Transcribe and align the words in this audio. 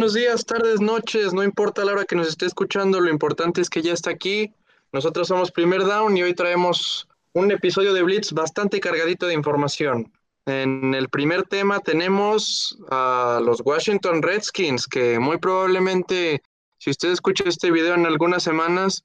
buenos 0.00 0.14
días, 0.14 0.46
tardes, 0.46 0.80
noches, 0.80 1.34
no 1.34 1.44
importa 1.44 1.84
la 1.84 1.92
hora 1.92 2.06
que 2.06 2.16
nos 2.16 2.26
esté 2.26 2.46
escuchando, 2.46 3.00
lo 3.00 3.10
importante 3.10 3.60
es 3.60 3.68
que 3.68 3.82
ya 3.82 3.92
está 3.92 4.08
aquí. 4.08 4.50
Nosotros 4.94 5.28
somos 5.28 5.52
Primer 5.52 5.84
Down 5.84 6.16
y 6.16 6.22
hoy 6.22 6.32
traemos 6.32 7.06
un 7.34 7.52
episodio 7.52 7.92
de 7.92 8.02
Blitz 8.02 8.32
bastante 8.32 8.80
cargadito 8.80 9.26
de 9.26 9.34
información. 9.34 10.10
En 10.46 10.94
el 10.94 11.10
primer 11.10 11.42
tema 11.42 11.80
tenemos 11.80 12.78
a 12.90 13.42
los 13.44 13.60
Washington 13.62 14.22
Redskins, 14.22 14.86
que 14.86 15.18
muy 15.18 15.36
probablemente, 15.36 16.40
si 16.78 16.88
usted 16.88 17.10
escucha 17.10 17.44
este 17.46 17.70
video 17.70 17.92
en 17.92 18.06
algunas 18.06 18.42
semanas, 18.42 19.02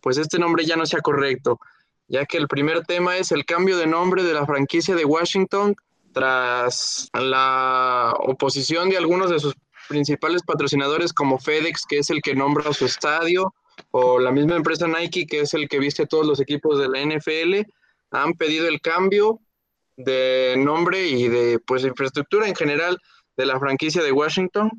pues 0.00 0.16
este 0.16 0.38
nombre 0.38 0.64
ya 0.64 0.76
no 0.76 0.86
sea 0.86 1.02
correcto, 1.02 1.60
ya 2.08 2.24
que 2.24 2.38
el 2.38 2.48
primer 2.48 2.86
tema 2.86 3.18
es 3.18 3.32
el 3.32 3.44
cambio 3.44 3.76
de 3.76 3.86
nombre 3.86 4.22
de 4.22 4.32
la 4.32 4.46
franquicia 4.46 4.94
de 4.94 5.04
Washington 5.04 5.76
tras 6.14 7.10
la 7.12 8.14
oposición 8.18 8.88
de 8.88 8.96
algunos 8.96 9.28
de 9.28 9.38
sus 9.38 9.54
principales 9.92 10.42
patrocinadores 10.42 11.12
como 11.12 11.38
FedEx, 11.38 11.84
que 11.86 11.98
es 11.98 12.08
el 12.08 12.22
que 12.22 12.34
nombra 12.34 12.72
su 12.72 12.86
estadio, 12.86 13.54
o 13.90 14.18
la 14.18 14.32
misma 14.32 14.56
empresa 14.56 14.88
Nike, 14.88 15.26
que 15.26 15.40
es 15.40 15.52
el 15.52 15.68
que 15.68 15.78
viste 15.78 16.04
a 16.04 16.06
todos 16.06 16.26
los 16.26 16.40
equipos 16.40 16.78
de 16.78 16.88
la 16.88 17.04
NFL, 17.04 17.70
han 18.10 18.32
pedido 18.32 18.68
el 18.68 18.80
cambio 18.80 19.40
de 19.96 20.54
nombre 20.56 21.06
y 21.08 21.28
de 21.28 21.58
pues 21.58 21.84
infraestructura 21.84 22.48
en 22.48 22.54
general 22.54 22.98
de 23.36 23.44
la 23.44 23.58
franquicia 23.58 24.02
de 24.02 24.12
Washington. 24.12 24.70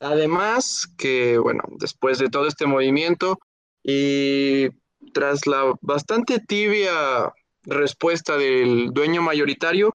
Además 0.00 0.86
que, 0.96 1.36
bueno, 1.36 1.62
después 1.78 2.18
de 2.18 2.30
todo 2.30 2.46
este 2.46 2.64
movimiento 2.64 3.38
y 3.82 4.68
tras 5.12 5.46
la 5.46 5.74
bastante 5.82 6.38
tibia 6.40 7.30
respuesta 7.64 8.38
del 8.38 8.88
dueño 8.94 9.20
mayoritario, 9.20 9.94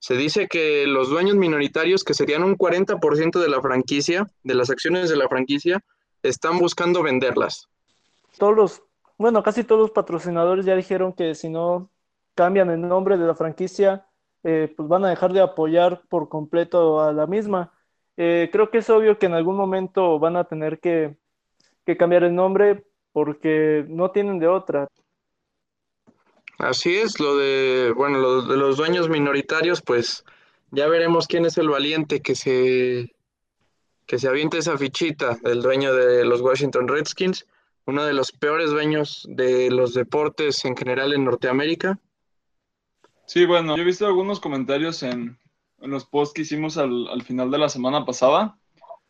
se 0.00 0.14
dice 0.14 0.48
que 0.48 0.86
los 0.86 1.10
dueños 1.10 1.36
minoritarios, 1.36 2.04
que 2.04 2.14
serían 2.14 2.42
un 2.42 2.56
40% 2.56 3.38
de 3.38 3.48
la 3.48 3.60
franquicia, 3.60 4.26
de 4.42 4.54
las 4.54 4.70
acciones 4.70 5.10
de 5.10 5.16
la 5.16 5.28
franquicia, 5.28 5.84
están 6.22 6.58
buscando 6.58 7.02
venderlas. 7.02 7.68
Todos 8.38 8.56
los, 8.56 8.82
bueno, 9.18 9.42
casi 9.42 9.62
todos 9.62 9.82
los 9.82 9.90
patrocinadores 9.90 10.64
ya 10.64 10.74
dijeron 10.74 11.12
que 11.12 11.34
si 11.34 11.50
no 11.50 11.90
cambian 12.34 12.70
el 12.70 12.80
nombre 12.80 13.18
de 13.18 13.26
la 13.26 13.34
franquicia, 13.34 14.06
eh, 14.42 14.72
pues 14.74 14.88
van 14.88 15.04
a 15.04 15.10
dejar 15.10 15.34
de 15.34 15.42
apoyar 15.42 16.02
por 16.08 16.30
completo 16.30 17.02
a 17.02 17.12
la 17.12 17.26
misma. 17.26 17.74
Eh, 18.16 18.48
creo 18.50 18.70
que 18.70 18.78
es 18.78 18.88
obvio 18.88 19.18
que 19.18 19.26
en 19.26 19.34
algún 19.34 19.56
momento 19.56 20.18
van 20.18 20.36
a 20.36 20.44
tener 20.44 20.80
que, 20.80 21.14
que 21.84 21.98
cambiar 21.98 22.24
el 22.24 22.34
nombre 22.34 22.86
porque 23.12 23.84
no 23.86 24.12
tienen 24.12 24.38
de 24.38 24.48
otra. 24.48 24.88
Así 26.60 26.94
es, 26.94 27.18
lo 27.18 27.36
de, 27.38 27.92
bueno, 27.96 28.18
lo 28.18 28.42
de 28.42 28.56
los 28.56 28.76
dueños 28.76 29.08
minoritarios, 29.08 29.80
pues 29.80 30.24
ya 30.70 30.86
veremos 30.88 31.26
quién 31.26 31.46
es 31.46 31.56
el 31.56 31.70
valiente 31.70 32.20
que 32.20 32.34
se, 32.34 33.14
que 34.06 34.18
se 34.18 34.28
aviente 34.28 34.58
esa 34.58 34.76
fichita 34.76 35.38
del 35.42 35.62
dueño 35.62 35.94
de 35.94 36.22
los 36.26 36.42
Washington 36.42 36.86
Redskins, 36.86 37.46
uno 37.86 38.04
de 38.04 38.12
los 38.12 38.30
peores 38.32 38.70
dueños 38.70 39.26
de 39.30 39.70
los 39.70 39.94
deportes 39.94 40.62
en 40.66 40.76
general 40.76 41.14
en 41.14 41.24
Norteamérica. 41.24 41.98
Sí, 43.24 43.46
bueno, 43.46 43.74
yo 43.76 43.82
he 43.82 43.86
visto 43.86 44.06
algunos 44.06 44.38
comentarios 44.38 45.02
en, 45.02 45.38
los 45.78 46.04
posts 46.04 46.34
que 46.34 46.42
hicimos 46.42 46.76
al, 46.76 47.22
final 47.22 47.50
de 47.50 47.56
la 47.56 47.70
semana 47.70 48.04
pasada, 48.04 48.58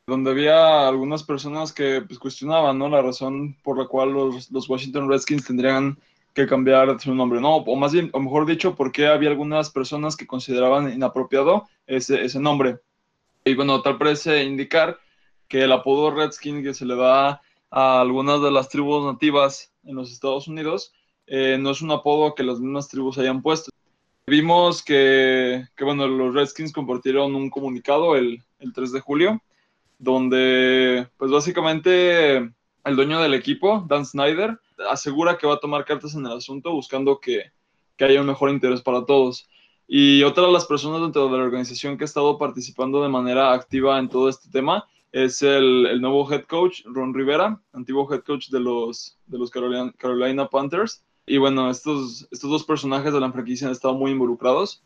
donde 0.06 0.30
había 0.30 0.86
algunas 0.86 1.24
personas 1.24 1.72
que 1.72 2.02
pues, 2.02 2.20
cuestionaban 2.20 2.78
¿no? 2.78 2.88
la 2.88 3.02
razón 3.02 3.56
por 3.64 3.76
la 3.76 3.88
cual 3.88 4.12
los, 4.12 4.52
los 4.52 4.70
Washington 4.70 5.08
Redskins 5.08 5.44
tendrían 5.44 5.98
que 6.32 6.46
cambiar 6.46 7.00
su 7.00 7.14
nombre, 7.14 7.40
¿no? 7.40 7.56
O 7.56 7.76
más 7.76 7.92
bien, 7.92 8.10
o 8.12 8.20
mejor 8.20 8.46
dicho, 8.46 8.74
porque 8.74 9.06
había 9.06 9.30
algunas 9.30 9.70
personas 9.70 10.16
que 10.16 10.26
consideraban 10.26 10.92
inapropiado 10.92 11.68
ese, 11.86 12.24
ese 12.24 12.38
nombre. 12.40 12.78
Y 13.44 13.54
bueno, 13.54 13.82
tal 13.82 13.98
parece 13.98 14.44
indicar 14.44 14.98
que 15.48 15.64
el 15.64 15.72
apodo 15.72 16.10
Redskin 16.10 16.62
que 16.62 16.74
se 16.74 16.84
le 16.84 16.96
da 16.96 17.40
a 17.70 18.00
algunas 18.00 18.42
de 18.42 18.50
las 18.50 18.68
tribus 18.68 19.04
nativas 19.04 19.72
en 19.84 19.96
los 19.96 20.12
Estados 20.12 20.48
Unidos 20.48 20.92
eh, 21.26 21.58
no 21.58 21.70
es 21.70 21.80
un 21.80 21.92
apodo 21.92 22.34
que 22.34 22.42
las 22.42 22.58
mismas 22.58 22.88
tribus 22.88 23.18
hayan 23.18 23.40
puesto. 23.40 23.70
Vimos 24.26 24.82
que, 24.82 25.64
que 25.76 25.84
bueno, 25.84 26.06
los 26.06 26.34
Redskins 26.34 26.72
compartieron 26.72 27.34
un 27.34 27.50
comunicado 27.50 28.16
el, 28.16 28.42
el 28.58 28.72
3 28.72 28.92
de 28.92 29.00
julio, 29.00 29.42
donde 29.98 31.08
pues 31.16 31.30
básicamente 31.30 32.52
el 32.84 32.96
dueño 32.96 33.20
del 33.20 33.34
equipo, 33.34 33.84
Dan 33.88 34.06
Snyder, 34.06 34.58
asegura 34.88 35.36
que 35.38 35.46
va 35.46 35.54
a 35.54 35.60
tomar 35.60 35.84
cartas 35.84 36.14
en 36.14 36.26
el 36.26 36.32
asunto 36.32 36.72
buscando 36.72 37.20
que, 37.20 37.52
que 37.96 38.04
haya 38.04 38.20
un 38.20 38.26
mejor 38.26 38.50
interés 38.50 38.82
para 38.82 39.04
todos. 39.04 39.48
Y 39.86 40.22
otra 40.22 40.46
de 40.46 40.52
las 40.52 40.66
personas 40.66 41.00
dentro 41.00 41.28
de 41.28 41.36
la 41.36 41.44
organización 41.44 41.98
que 41.98 42.04
ha 42.04 42.06
estado 42.06 42.38
participando 42.38 43.02
de 43.02 43.08
manera 43.08 43.52
activa 43.52 43.98
en 43.98 44.08
todo 44.08 44.28
este 44.28 44.48
tema 44.50 44.86
es 45.12 45.42
el, 45.42 45.86
el 45.86 46.00
nuevo 46.00 46.30
head 46.30 46.44
coach, 46.44 46.82
Ron 46.84 47.12
Rivera, 47.12 47.60
antiguo 47.72 48.08
head 48.12 48.22
coach 48.22 48.48
de 48.50 48.60
los, 48.60 49.18
de 49.26 49.38
los 49.38 49.50
Carolina, 49.50 49.92
Carolina 49.98 50.46
Panthers. 50.46 51.04
Y 51.26 51.38
bueno, 51.38 51.70
estos, 51.70 52.28
estos 52.30 52.50
dos 52.50 52.64
personajes 52.64 53.12
de 53.12 53.20
la 53.20 53.32
franquicia 53.32 53.66
han 53.66 53.72
estado 53.72 53.94
muy 53.94 54.12
involucrados. 54.12 54.82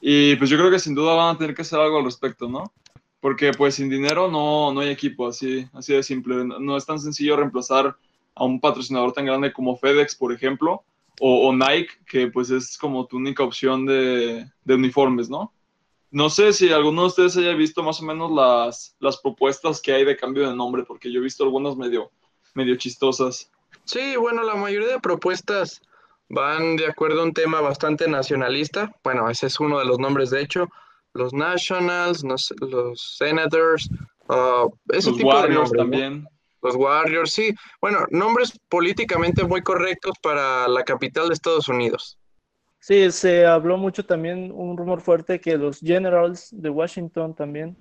Y 0.00 0.36
pues 0.36 0.50
yo 0.50 0.56
creo 0.58 0.70
que 0.70 0.78
sin 0.78 0.94
duda 0.94 1.14
van 1.14 1.34
a 1.34 1.38
tener 1.38 1.54
que 1.54 1.62
hacer 1.62 1.78
algo 1.78 1.98
al 1.98 2.04
respecto, 2.04 2.48
¿no? 2.48 2.72
Porque 3.20 3.52
pues 3.52 3.74
sin 3.74 3.88
dinero 3.88 4.30
no, 4.30 4.72
no 4.72 4.80
hay 4.80 4.90
equipo, 4.90 5.26
así, 5.26 5.66
así 5.72 5.92
de 5.92 6.02
simple. 6.02 6.44
No 6.44 6.76
es 6.76 6.86
tan 6.86 7.00
sencillo 7.00 7.36
reemplazar 7.36 7.96
a 8.34 8.44
un 8.44 8.60
patrocinador 8.60 9.12
tan 9.12 9.26
grande 9.26 9.52
como 9.52 9.76
FedEx, 9.76 10.14
por 10.14 10.32
ejemplo, 10.32 10.84
o, 11.20 11.52
Nike, 11.52 11.90
que 12.08 12.28
pues 12.28 12.50
es 12.50 12.78
como 12.78 13.06
tu 13.06 13.16
única 13.16 13.42
opción 13.42 13.84
de, 13.86 14.46
uniformes, 14.66 15.28
¿no? 15.28 15.52
No 16.10 16.30
sé 16.30 16.52
si 16.52 16.72
alguno 16.72 17.02
de 17.02 17.08
ustedes 17.08 17.36
haya 17.36 17.52
visto 17.54 17.82
más 17.82 18.00
o 18.00 18.04
menos 18.04 18.30
las, 18.30 18.96
las 19.00 19.18
propuestas 19.18 19.80
que 19.80 19.92
hay 19.92 20.04
de 20.04 20.16
cambio 20.16 20.48
de 20.48 20.54
nombre, 20.54 20.84
porque 20.84 21.12
yo 21.12 21.20
he 21.20 21.24
visto 21.24 21.44
algunas 21.44 21.76
medio, 21.76 22.10
medio 22.54 22.76
chistosas. 22.76 23.50
Sí, 23.84 24.16
bueno, 24.16 24.42
la 24.42 24.54
mayoría 24.54 24.88
de 24.88 25.00
propuestas 25.00 25.82
van 26.28 26.76
de 26.76 26.86
acuerdo 26.86 27.22
a 27.22 27.24
un 27.24 27.34
tema 27.34 27.60
bastante 27.60 28.08
nacionalista. 28.08 28.94
Bueno, 29.02 29.28
ese 29.28 29.48
es 29.48 29.60
uno 29.60 29.78
de 29.78 29.84
los 29.84 29.98
nombres, 29.98 30.30
de 30.30 30.40
hecho. 30.40 30.68
Los 31.14 31.32
Nationals, 31.32 32.22
los, 32.22 33.16
Senators, 33.16 33.88
uh, 34.28 34.70
ese 34.92 35.10
los 35.10 35.22
Warriors 35.22 35.72
también. 35.72 36.26
Los 36.62 36.74
Warriors, 36.74 37.32
sí. 37.32 37.54
Bueno, 37.80 38.04
nombres 38.10 38.58
políticamente 38.68 39.44
muy 39.44 39.62
correctos 39.62 40.14
para 40.22 40.68
la 40.68 40.82
capital 40.84 41.28
de 41.28 41.34
Estados 41.34 41.68
Unidos. 41.68 42.18
Sí, 42.80 43.10
se 43.10 43.44
habló 43.46 43.76
mucho 43.76 44.04
también, 44.04 44.50
un 44.52 44.76
rumor 44.76 45.00
fuerte 45.00 45.40
que 45.40 45.56
los 45.56 45.80
Generals 45.80 46.48
de 46.52 46.70
Washington 46.70 47.34
también. 47.34 47.76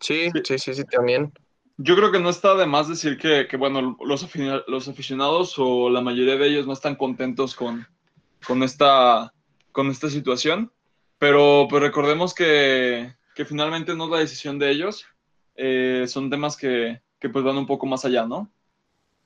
Sí, 0.00 0.30
sí, 0.44 0.58
sí, 0.58 0.74
sí, 0.74 0.84
también. 0.84 1.32
Yo 1.76 1.94
creo 1.94 2.10
que 2.10 2.18
no 2.18 2.30
está 2.30 2.54
de 2.56 2.66
más 2.66 2.88
decir 2.88 3.18
que, 3.18 3.46
bueno, 3.56 3.96
los, 4.00 4.28
los 4.66 4.88
aficionados 4.88 5.54
o 5.58 5.88
la 5.90 6.00
mayoría 6.00 6.36
de 6.36 6.46
ellos 6.48 6.66
no 6.66 6.72
están 6.72 6.96
contentos 6.96 7.54
con, 7.54 7.86
con, 8.46 8.62
esta, 8.62 9.32
con 9.72 9.88
esta 9.88 10.08
situación, 10.10 10.72
pero, 11.18 11.66
pues 11.68 11.82
recordemos 11.82 12.34
que, 12.34 13.14
finalmente 13.46 13.94
no 13.94 14.04
es 14.04 14.10
la 14.10 14.18
decisión 14.18 14.58
de 14.58 14.70
ellos, 14.70 15.06
eh, 15.54 16.04
son 16.08 16.30
temas 16.30 16.56
que, 16.56 17.00
que 17.18 17.28
pues 17.28 17.44
van 17.44 17.56
un 17.56 17.66
poco 17.66 17.86
más 17.86 18.04
allá, 18.04 18.26
¿no? 18.26 18.50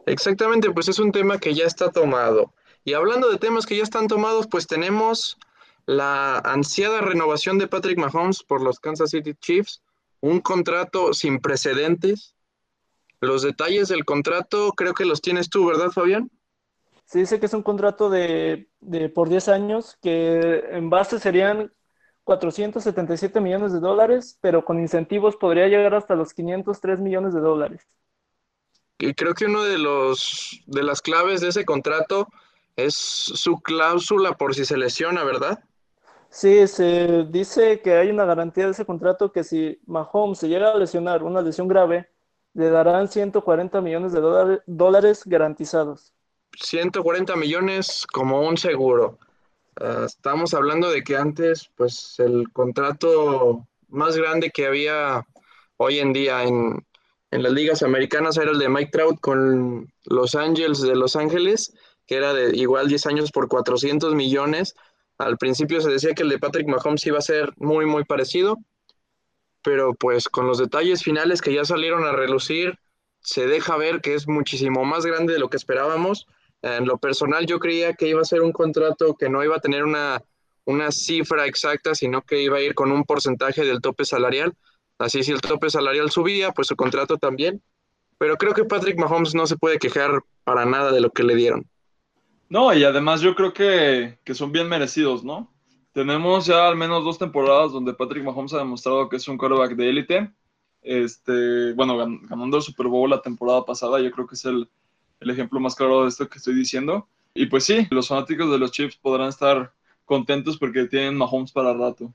Exactamente, 0.07 0.71
pues 0.71 0.89
es 0.89 0.99
un 0.99 1.13
tema 1.13 1.39
que 1.39 1.55
ya 1.55 1.65
está 1.65 1.91
tomado. 1.91 2.53
Y 2.85 2.95
hablando 2.95 3.31
de 3.31 3.39
temas 3.39 3.67
que 3.67 3.77
ya 3.77 3.83
están 3.83 4.09
tomados, 4.09 4.49
pues 4.49 4.67
tenemos 4.67 5.39
la 5.87 6.39
ansiada 6.39 7.01
renovación 7.01 7.59
de 7.59 7.69
Patrick 7.69 7.99
Mahomes 7.99 8.43
por 8.43 8.63
los 8.63 8.81
Kansas 8.81 9.11
City 9.11 9.35
Chiefs, 9.35 9.83
un 10.21 10.41
contrato 10.41 11.13
sin 11.13 11.41
precedentes. 11.41 12.35
Los 13.21 13.43
detalles 13.43 13.89
del 13.89 14.05
contrato 14.05 14.73
creo 14.73 14.95
que 14.95 15.05
los 15.05 15.21
tienes 15.21 15.49
tú, 15.49 15.67
¿verdad, 15.67 15.91
Fabián? 15.91 16.31
Se 17.07 17.19
dice 17.19 17.39
que 17.39 17.47
es 17.47 17.55
un 17.55 17.63
contrato 17.63 18.11
de, 18.11 18.69
de 18.81 19.09
por 19.09 19.29
10 19.29 19.49
años 19.49 19.99
que 20.03 20.65
en 20.71 20.91
base 20.91 21.21
serían 21.21 21.73
477 22.25 23.41
millones 23.41 23.73
de 23.73 23.81
dólares, 23.81 24.39
pero 24.41 24.65
con 24.65 24.79
incentivos 24.79 25.37
podría 25.37 25.67
llegar 25.67 25.95
hasta 25.95 26.15
los 26.15 26.33
503 26.35 27.01
millones 27.01 27.35
de 27.35 27.41
dólares. 27.41 27.87
Y 28.99 29.15
creo 29.15 29.35
que 29.35 29.47
uno 29.47 29.65
de 29.65 29.79
los 29.79 30.63
de 30.67 30.83
las 30.83 31.03
claves 31.03 31.41
de 31.41 31.49
ese 31.49 31.65
contrato 31.65 32.29
es 32.77 32.95
su 32.95 33.61
cláusula 33.61 34.33
por 34.37 34.55
si 34.55 34.65
se 34.65 34.77
lesiona, 34.77 35.25
¿verdad? 35.25 35.63
Sí, 36.31 36.67
se 36.67 37.25
dice 37.25 37.81
que 37.83 37.95
hay 37.95 38.11
una 38.11 38.25
garantía 38.25 38.65
de 38.65 38.71
ese 38.71 38.87
contrato 38.87 39.33
que 39.33 39.45
si 39.45 39.79
Mahomes 39.87 40.39
se 40.39 40.49
llega 40.49 40.73
a 40.73 40.79
lesionar 40.79 41.23
una 41.23 41.43
lesión 41.43 41.69
grave, 41.69 42.09
le 42.55 42.71
darán 42.71 43.09
140 43.09 43.81
millones 43.81 44.13
de 44.13 44.61
dólares 44.67 45.23
garantizados. 45.27 46.13
140 46.59 47.37
millones 47.37 48.07
como 48.07 48.41
un 48.47 48.57
seguro. 48.57 49.19
Ah, 49.77 50.05
estamos 50.07 50.55
hablando 50.55 50.91
de 50.91 51.03
que 51.03 51.17
antes, 51.17 51.71
pues 51.77 52.17
el 52.19 52.51
contrato 52.53 53.67
más 53.89 54.17
grande 54.17 54.51
que 54.51 54.67
había 54.67 55.27
hoy 55.77 55.99
en 55.99 56.13
día 56.13 56.45
en, 56.45 56.85
las 57.31 57.53
ligas 57.53 57.83
americanas 57.83 58.37
era 58.37 58.51
el 58.51 58.59
de 58.59 58.69
Mike 58.69 58.91
Trout 58.93 59.21
con 59.21 59.91
los 60.05 60.35
Angels 60.35 60.83
de 60.83 60.95
Los 60.95 61.17
Ángeles, 61.17 61.73
que 62.07 62.17
era 62.17 62.35
de 62.35 62.55
igual 62.57 62.89
10 62.89 63.07
años 63.07 63.33
por 63.33 63.49
400 63.49 64.15
millones. 64.15 64.75
Al 65.19 65.39
principio 65.39 65.81
se 65.81 65.91
decía 65.91 66.15
que 66.15 66.25
el 66.25 66.29
de 66.29 66.39
Patrick 66.39 66.69
Mahomes 66.69 67.07
iba 67.07 67.19
a 67.19 67.23
ser 67.23 67.53
muy, 67.57 67.87
muy 67.87 68.05
parecido. 68.05 68.59
pero 69.63 69.95
pues 69.95 70.29
con 70.29 70.47
los 70.47 70.59
detalles 70.59 71.03
finales 71.03 71.41
que 71.41 71.55
ya 71.55 71.65
salieron 71.65 72.05
a 72.05 72.13
relucir, 72.13 72.79
se 73.21 73.47
deja 73.47 73.77
ver 73.77 74.01
que 74.01 74.15
es 74.15 74.29
muchísimo 74.29 74.85
más 74.85 75.07
grande 75.07 75.35
de 75.35 75.39
lo 75.39 75.49
que 75.51 75.57
esperábamos. 75.57 76.27
En 76.63 76.87
lo 76.87 76.97
personal 76.97 77.45
yo 77.47 77.59
creía 77.59 77.93
que 77.95 78.09
iba 78.09 78.21
a 78.21 78.25
ser 78.25 78.41
un 78.41 78.53
contrato 78.53 79.17
que 79.17 79.29
no 79.29 79.43
iba 79.43 79.57
a 79.57 79.61
tener 79.61 79.85
una, 79.85 80.23
una 80.65 80.93
cifra 80.93 81.47
exacta, 81.47 81.95
sino 81.95 82.23
que 82.23 82.41
iba 82.41 82.59
a 82.59 82.61
ir 82.61 82.75
con 82.75 82.93
un 82.93 83.05
porcentaje 83.05 83.65
del 83.65 83.81
tope 83.81 84.05
salarial. 84.05 84.55
Así 84.99 85.25
si 85.25 85.33
el 85.33 85.41
tope 85.41 85.71
salarial 85.71 86.11
subía, 86.11 86.53
pues 86.53 86.69
su 86.69 86.77
contrato 86.77 87.19
también. 87.19 87.61
Pero 88.19 88.37
creo 88.37 88.55
que 88.55 88.65
Patrick 88.65 88.97
Mahomes 88.97 89.35
no 89.35 89.47
se 89.47 89.57
puede 89.57 89.79
quejar 89.79 90.23
para 90.45 90.65
nada 90.65 90.93
de 90.93 91.01
lo 91.01 91.11
que 91.11 91.25
le 91.25 91.35
dieron. 91.35 91.67
No, 92.49 92.73
y 92.73 92.85
además 92.85 93.21
yo 93.21 93.35
creo 93.35 93.53
que, 93.53 94.19
que 94.23 94.35
son 94.35 94.53
bien 94.53 94.69
merecidos, 94.69 95.25
¿no? 95.25 95.53
Tenemos 95.93 96.47
ya 96.47 96.69
al 96.69 96.77
menos 96.77 97.03
dos 97.03 97.19
temporadas 97.19 97.73
donde 97.73 97.93
Patrick 97.93 98.25
Mahomes 98.25 98.55
ha 98.55 98.59
demostrado 98.59 99.09
que 99.09 99.17
es 99.17 99.27
un 99.27 99.37
quarterback 99.37 99.75
de 99.75 99.89
élite. 99.89 100.33
Este, 100.83 101.73
bueno, 101.73 101.97
ganando 101.97 102.57
el 102.57 102.63
Super 102.63 102.87
Bowl 102.87 103.11
la 103.11 103.21
temporada 103.21 103.65
pasada, 103.65 104.01
yo 104.01 104.11
creo 104.13 104.27
que 104.27 104.37
es 104.37 104.45
el, 104.45 104.69
el 105.23 105.31
ejemplo 105.31 105.61
más 105.61 105.75
claro 105.75 106.03
de 106.03 106.09
esto 106.09 106.29
que 106.29 106.39
estoy 106.39 106.55
diciendo. 106.55 107.09
Y 107.35 107.47
pues 107.47 107.65
sí, 107.65 107.87
los 107.91 108.09
fanáticos 108.09 108.51
de 108.51 108.59
los 108.59 108.73
Chiefs 108.73 108.97
podrán 108.97 109.29
estar 109.29 109.73
contentos 110.05 110.59
porque 110.59 110.87
tienen 110.87 111.17
Mahomes 111.17 111.53
para 111.53 111.73
rato. 111.73 112.13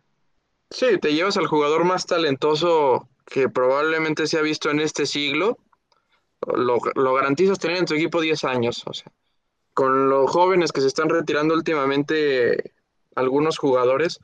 Sí, 0.70 0.98
te 1.02 1.14
llevas 1.14 1.38
al 1.38 1.48
jugador 1.48 1.86
más 1.86 2.06
talentoso 2.06 3.08
que 3.26 3.50
probablemente 3.50 4.28
se 4.28 4.38
ha 4.38 4.42
visto 4.42 4.70
en 4.70 4.80
este 4.80 5.06
siglo. 5.06 5.58
Lo, 6.46 6.78
lo 6.96 7.14
garantizas 7.14 7.60
tener 7.60 7.78
en 7.78 7.86
tu 7.86 7.96
equipo 7.96 8.22
10 8.22 8.44
años. 8.44 8.84
O 8.86 8.94
sea, 8.94 9.12
con 9.74 10.10
los 10.10 10.30
jóvenes 10.30 10.72
que 10.72 10.82
se 10.82 10.88
están 10.88 11.10
retirando 11.10 11.54
últimamente, 11.54 12.74
algunos 13.16 13.58
jugadores, 13.58 14.20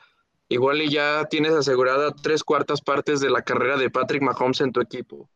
igual 0.49 0.81
y 0.81 0.89
ya 0.89 1.25
tienes 1.29 1.53
asegurada 1.53 2.11
tres 2.11 2.43
cuartas 2.43 2.81
partes 2.81 3.19
de 3.19 3.29
la 3.29 3.41
carrera 3.41 3.77
de 3.77 3.89
Patrick 3.89 4.21
Mahomes 4.21 4.61
en 4.61 4.71
tu 4.71 4.81
equipo. 4.81 5.29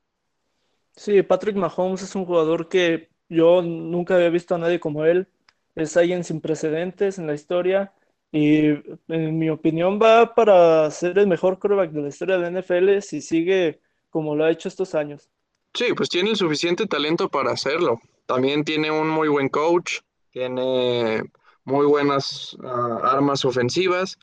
Sí, 0.95 1.21
Patrick 1.21 1.55
Mahomes 1.55 2.01
es 2.01 2.15
un 2.15 2.25
jugador 2.25 2.67
que 2.67 3.09
yo 3.29 3.61
nunca 3.61 4.15
había 4.15 4.29
visto 4.29 4.55
a 4.55 4.57
nadie 4.57 4.79
como 4.79 5.05
él. 5.05 5.27
Es 5.75 5.95
alguien 5.97 6.23
sin 6.23 6.41
precedentes 6.41 7.19
en 7.19 7.27
la 7.27 7.33
historia 7.33 7.93
y 8.31 8.67
en 9.07 9.37
mi 9.37 9.49
opinión 9.49 9.99
va 10.01 10.33
para 10.35 10.89
ser 10.91 11.17
el 11.19 11.27
mejor 11.27 11.59
quarterback 11.59 11.91
de 11.91 12.01
la 12.01 12.09
historia 12.09 12.37
de 12.37 12.51
la 12.51 12.61
NFL 12.61 12.99
si 13.01 13.21
sigue 13.21 13.79
como 14.09 14.35
lo 14.35 14.45
ha 14.45 14.51
hecho 14.51 14.67
estos 14.67 14.95
años. 14.95 15.29
Sí, 15.73 15.93
pues 15.95 16.09
tiene 16.09 16.31
el 16.31 16.35
suficiente 16.35 16.87
talento 16.87 17.29
para 17.29 17.51
hacerlo. 17.51 17.99
También 18.25 18.63
tiene 18.63 18.89
un 18.89 19.07
muy 19.07 19.27
buen 19.27 19.49
coach, 19.49 19.99
tiene 20.31 21.23
muy 21.63 21.85
buenas 21.85 22.55
uh, 22.55 22.67
armas 23.03 23.45
ofensivas, 23.45 24.17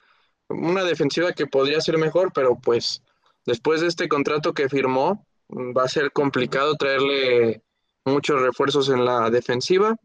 una 0.48 0.84
defensiva 0.84 1.32
que 1.32 1.46
podría 1.46 1.80
ser 1.80 1.98
mejor, 1.98 2.32
pero 2.32 2.56
pues 2.56 3.02
después 3.46 3.80
de 3.80 3.86
este 3.86 4.08
contrato 4.08 4.52
que 4.52 4.68
firmó, 4.68 5.26
va 5.50 5.84
a 5.84 5.88
ser 5.88 6.12
complicado 6.12 6.74
traerle 6.74 7.62
muchos 8.04 8.40
refuerzos 8.40 8.88
en 8.88 9.04
la 9.04 9.30
defensiva. 9.30 9.96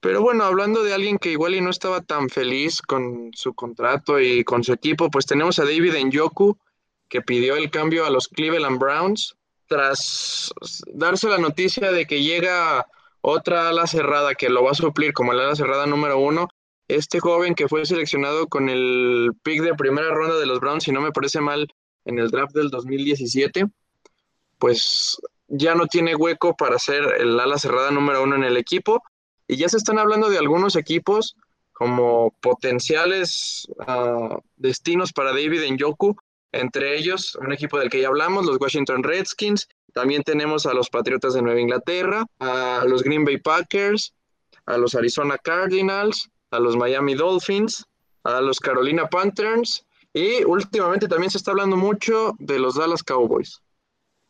Pero 0.00 0.20
bueno, 0.20 0.44
hablando 0.44 0.82
de 0.82 0.94
alguien 0.94 1.18
que 1.18 1.30
igual 1.30 1.54
y 1.54 1.60
no 1.60 1.70
estaba 1.70 2.00
tan 2.00 2.28
feliz 2.28 2.82
con 2.82 3.30
su 3.34 3.54
contrato 3.54 4.18
y 4.20 4.42
con 4.42 4.64
su 4.64 4.72
equipo, 4.72 5.10
pues 5.10 5.26
tenemos 5.26 5.58
a 5.58 5.64
David 5.64 5.94
Njoku, 6.04 6.58
que 7.08 7.22
pidió 7.22 7.56
el 7.56 7.70
cambio 7.70 8.04
a 8.04 8.10
los 8.10 8.26
Cleveland 8.26 8.78
Browns 8.78 9.36
tras 9.68 10.52
darse 10.86 11.28
la 11.28 11.38
noticia 11.38 11.92
de 11.92 12.06
que 12.06 12.22
llega 12.22 12.86
otra 13.20 13.68
ala 13.68 13.86
cerrada 13.86 14.34
que 14.34 14.50
lo 14.50 14.64
va 14.64 14.72
a 14.72 14.74
suplir 14.74 15.12
como 15.12 15.32
el 15.32 15.40
ala 15.40 15.54
cerrada 15.54 15.86
número 15.86 16.18
uno. 16.18 16.48
Este 16.88 17.20
joven 17.20 17.54
que 17.54 17.68
fue 17.68 17.86
seleccionado 17.86 18.48
con 18.48 18.68
el 18.68 19.30
pick 19.42 19.62
de 19.62 19.74
primera 19.74 20.10
ronda 20.10 20.38
de 20.38 20.46
los 20.46 20.58
Browns, 20.58 20.84
si 20.84 20.92
no 20.92 21.00
me 21.00 21.12
parece 21.12 21.40
mal, 21.40 21.68
en 22.04 22.18
el 22.18 22.30
draft 22.30 22.54
del 22.54 22.70
2017, 22.70 23.66
pues 24.58 25.16
ya 25.52 25.74
no 25.74 25.86
tiene 25.86 26.16
hueco 26.16 26.56
para 26.56 26.78
ser 26.78 27.04
el 27.20 27.38
ala 27.38 27.58
cerrada 27.58 27.90
número 27.90 28.22
uno 28.22 28.36
en 28.36 28.44
el 28.44 28.56
equipo. 28.56 29.02
Y 29.46 29.56
ya 29.56 29.68
se 29.68 29.76
están 29.76 29.98
hablando 29.98 30.30
de 30.30 30.38
algunos 30.38 30.76
equipos 30.76 31.36
como 31.72 32.34
potenciales 32.40 33.66
uh, 33.86 34.38
destinos 34.56 35.12
para 35.12 35.30
David 35.30 35.62
Njoku, 35.70 36.16
entre 36.52 36.96
ellos 36.96 37.34
un 37.36 37.52
equipo 37.52 37.78
del 37.78 37.90
que 37.90 38.00
ya 38.00 38.08
hablamos, 38.08 38.46
los 38.46 38.58
Washington 38.60 39.02
Redskins, 39.02 39.68
también 39.92 40.22
tenemos 40.22 40.64
a 40.64 40.74
los 40.74 40.88
Patriotas 40.88 41.34
de 41.34 41.42
Nueva 41.42 41.60
Inglaterra, 41.60 42.24
a 42.38 42.84
los 42.86 43.02
Green 43.02 43.24
Bay 43.24 43.38
Packers, 43.38 44.14
a 44.64 44.78
los 44.78 44.94
Arizona 44.94 45.36
Cardinals, 45.36 46.30
a 46.50 46.58
los 46.60 46.76
Miami 46.76 47.14
Dolphins, 47.14 47.84
a 48.24 48.40
los 48.40 48.58
Carolina 48.58 49.06
Panthers. 49.08 49.84
Y 50.14 50.44
últimamente 50.44 51.08
también 51.08 51.30
se 51.30 51.38
está 51.38 51.50
hablando 51.50 51.76
mucho 51.76 52.34
de 52.38 52.58
los 52.58 52.76
Dallas 52.76 53.02
Cowboys. 53.02 53.60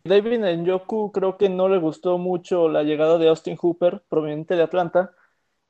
David 0.05 0.41
Njoku 0.41 1.13
creo 1.13 1.37
que 1.37 1.49
no 1.49 1.69
le 1.69 1.79
gustó 1.79 2.19
mucho 2.19 2.69
la 2.69 2.83
llegada 2.83 3.19
de 3.19 3.29
Austin 3.29 3.57
Hooper, 3.57 4.03
proveniente 4.09 4.57
de 4.57 4.63
Atlanta, 4.63 5.15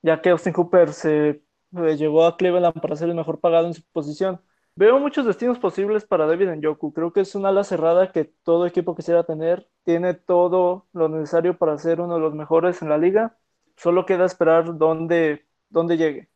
ya 0.03 0.21
que 0.23 0.31
Austin 0.31 0.55
Hooper 0.55 0.93
se 0.93 1.43
llegó 1.73 2.25
a 2.25 2.37
Cleveland 2.37 2.81
para 2.81 2.97
ser 2.97 3.09
el 3.11 3.15
mejor 3.15 3.41
pagado 3.41 3.67
en 3.67 3.75
su 3.75 3.83
posición. 3.93 4.41
Veo 4.75 4.99
muchos 4.99 5.27
destinos 5.27 5.59
posibles 5.59 6.07
para 6.07 6.27
David 6.27 6.49
Njoku. 6.57 6.95
Creo 6.95 7.13
que 7.13 7.21
es 7.21 7.35
una 7.35 7.51
ala 7.51 7.63
cerrada 7.63 8.11
que 8.11 8.25
todo 8.25 8.67
equipo 8.67 8.95
quisiera 8.97 9.25
tener. 9.25 9.69
Tiene 9.85 10.15
todo 10.15 10.87
lo 10.95 11.11
necesario 11.11 11.59
para 11.59 11.77
ser 11.77 12.01
uno 12.01 12.15
de 12.15 12.21
los 12.21 12.35
mejores 12.35 12.81
en 12.81 12.89
la 12.89 12.97
liga. 12.97 13.37
Solo 13.77 14.07
queda 14.07 14.25
esperar 14.25 14.79
dónde, 14.79 15.47
dónde 15.69 15.99
llegue. 15.99 16.31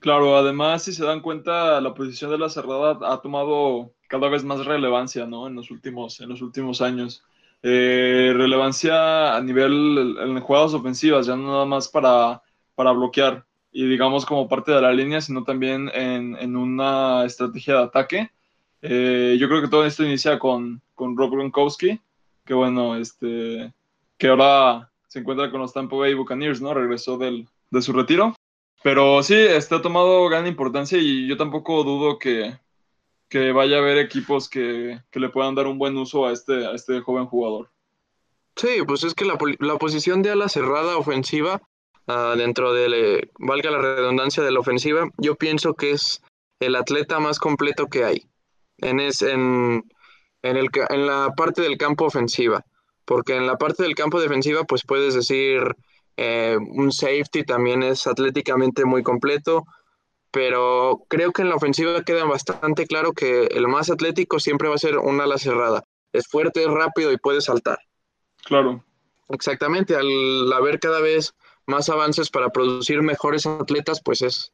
Claro, 0.00 0.36
además, 0.36 0.82
si 0.82 0.92
se 0.92 1.04
dan 1.04 1.22
cuenta, 1.22 1.80
la 1.80 1.94
posición 1.94 2.30
de 2.30 2.38
la 2.38 2.50
cerrada 2.50 2.98
ha 3.10 3.22
tomado 3.22 3.94
cada 4.06 4.28
vez 4.28 4.44
más 4.44 4.66
relevancia 4.66 5.26
¿no? 5.26 5.46
en, 5.46 5.54
los 5.54 5.70
últimos, 5.70 6.20
en 6.20 6.28
los 6.28 6.42
últimos 6.42 6.82
años. 6.82 7.24
Eh, 7.62 8.32
relevancia 8.36 9.36
a 9.36 9.40
nivel 9.40 10.16
en 10.20 10.40
jugadas 10.40 10.74
ofensivas, 10.74 11.26
ya 11.26 11.36
no 11.36 11.48
nada 11.48 11.64
más 11.64 11.88
para, 11.88 12.40
para 12.74 12.92
bloquear 12.92 13.44
y 13.72 13.86
digamos 13.86 14.24
como 14.24 14.48
parte 14.48 14.72
de 14.72 14.80
la 14.80 14.92
línea, 14.92 15.20
sino 15.20 15.44
también 15.44 15.90
en, 15.94 16.36
en 16.36 16.56
una 16.56 17.24
estrategia 17.24 17.74
de 17.74 17.82
ataque. 17.82 18.30
Eh, 18.82 19.36
yo 19.38 19.48
creo 19.48 19.60
que 19.60 19.68
todo 19.68 19.84
esto 19.84 20.04
inicia 20.04 20.38
con, 20.38 20.80
con 20.94 21.16
Rob 21.16 21.32
Gronkowski, 21.32 22.00
que 22.44 22.54
bueno, 22.54 22.96
este, 22.96 23.72
que 24.16 24.28
ahora 24.28 24.90
se 25.06 25.20
encuentra 25.20 25.50
con 25.50 25.60
los 25.60 25.72
Tampa 25.72 25.96
Bay 25.96 26.14
Buccaneers, 26.14 26.60
¿no? 26.60 26.74
Regresó 26.74 27.18
del, 27.18 27.48
de 27.70 27.82
su 27.82 27.92
retiro. 27.92 28.34
Pero 28.82 29.22
sí, 29.22 29.34
está 29.34 29.82
tomado 29.82 30.28
gran 30.28 30.46
importancia 30.46 30.98
y 30.98 31.26
yo 31.26 31.36
tampoco 31.36 31.82
dudo 31.82 32.18
que, 32.18 32.56
que 33.28 33.52
vaya 33.52 33.76
a 33.76 33.80
haber 33.80 33.98
equipos 33.98 34.48
que, 34.48 35.00
que, 35.10 35.20
le 35.20 35.28
puedan 35.28 35.54
dar 35.54 35.66
un 35.66 35.78
buen 35.78 35.96
uso 35.96 36.26
a 36.26 36.32
este, 36.32 36.66
a 36.66 36.72
este 36.72 37.00
joven 37.00 37.26
jugador. 37.26 37.70
Sí, 38.56 38.78
pues 38.86 39.04
es 39.04 39.14
que 39.14 39.24
la, 39.24 39.38
la 39.60 39.76
posición 39.76 40.22
de 40.22 40.30
ala 40.30 40.48
cerrada 40.48 40.96
ofensiva, 40.96 41.60
uh, 42.08 42.36
dentro 42.36 42.72
de, 42.72 43.30
valga 43.38 43.70
la 43.70 43.78
redundancia 43.78 44.42
de 44.42 44.50
la 44.50 44.60
ofensiva, 44.60 45.08
yo 45.18 45.36
pienso 45.36 45.74
que 45.74 45.92
es 45.92 46.22
el 46.60 46.74
atleta 46.74 47.20
más 47.20 47.38
completo 47.38 47.86
que 47.86 48.04
hay 48.04 48.26
en, 48.78 49.00
es, 49.00 49.22
en, 49.22 49.84
en, 50.42 50.56
el, 50.56 50.68
en 50.88 51.06
la 51.06 51.32
parte 51.36 51.62
del 51.62 51.76
campo 51.76 52.06
ofensiva. 52.06 52.64
Porque 53.04 53.36
en 53.36 53.46
la 53.46 53.56
parte 53.56 53.84
del 53.84 53.94
campo 53.94 54.20
defensiva, 54.20 54.64
pues 54.64 54.84
puedes 54.84 55.14
decir, 55.14 55.62
eh, 56.16 56.58
un 56.58 56.92
safety 56.92 57.44
también 57.44 57.82
es 57.82 58.06
atléticamente 58.06 58.84
muy 58.84 59.02
completo, 59.02 59.64
pero 60.30 61.04
creo 61.08 61.32
que 61.32 61.42
en 61.42 61.48
la 61.48 61.56
ofensiva 61.56 62.02
queda 62.02 62.24
bastante 62.24 62.86
claro 62.86 63.12
que 63.12 63.46
el 63.46 63.66
más 63.68 63.90
atlético 63.90 64.40
siempre 64.40 64.68
va 64.68 64.74
a 64.74 64.78
ser 64.78 64.98
un 64.98 65.20
ala 65.20 65.38
cerrada. 65.38 65.84
Es 66.12 66.26
fuerte, 66.28 66.62
es 66.62 66.70
rápido 66.70 67.12
y 67.12 67.18
puede 67.18 67.40
saltar. 67.40 67.78
Claro. 68.44 68.84
Exactamente, 69.28 69.94
al 69.94 70.52
haber 70.52 70.80
cada 70.80 71.00
vez 71.00 71.34
más 71.66 71.88
avances 71.90 72.30
para 72.30 72.50
producir 72.50 73.02
mejores 73.02 73.46
atletas, 73.46 74.00
pues 74.02 74.22
es, 74.22 74.52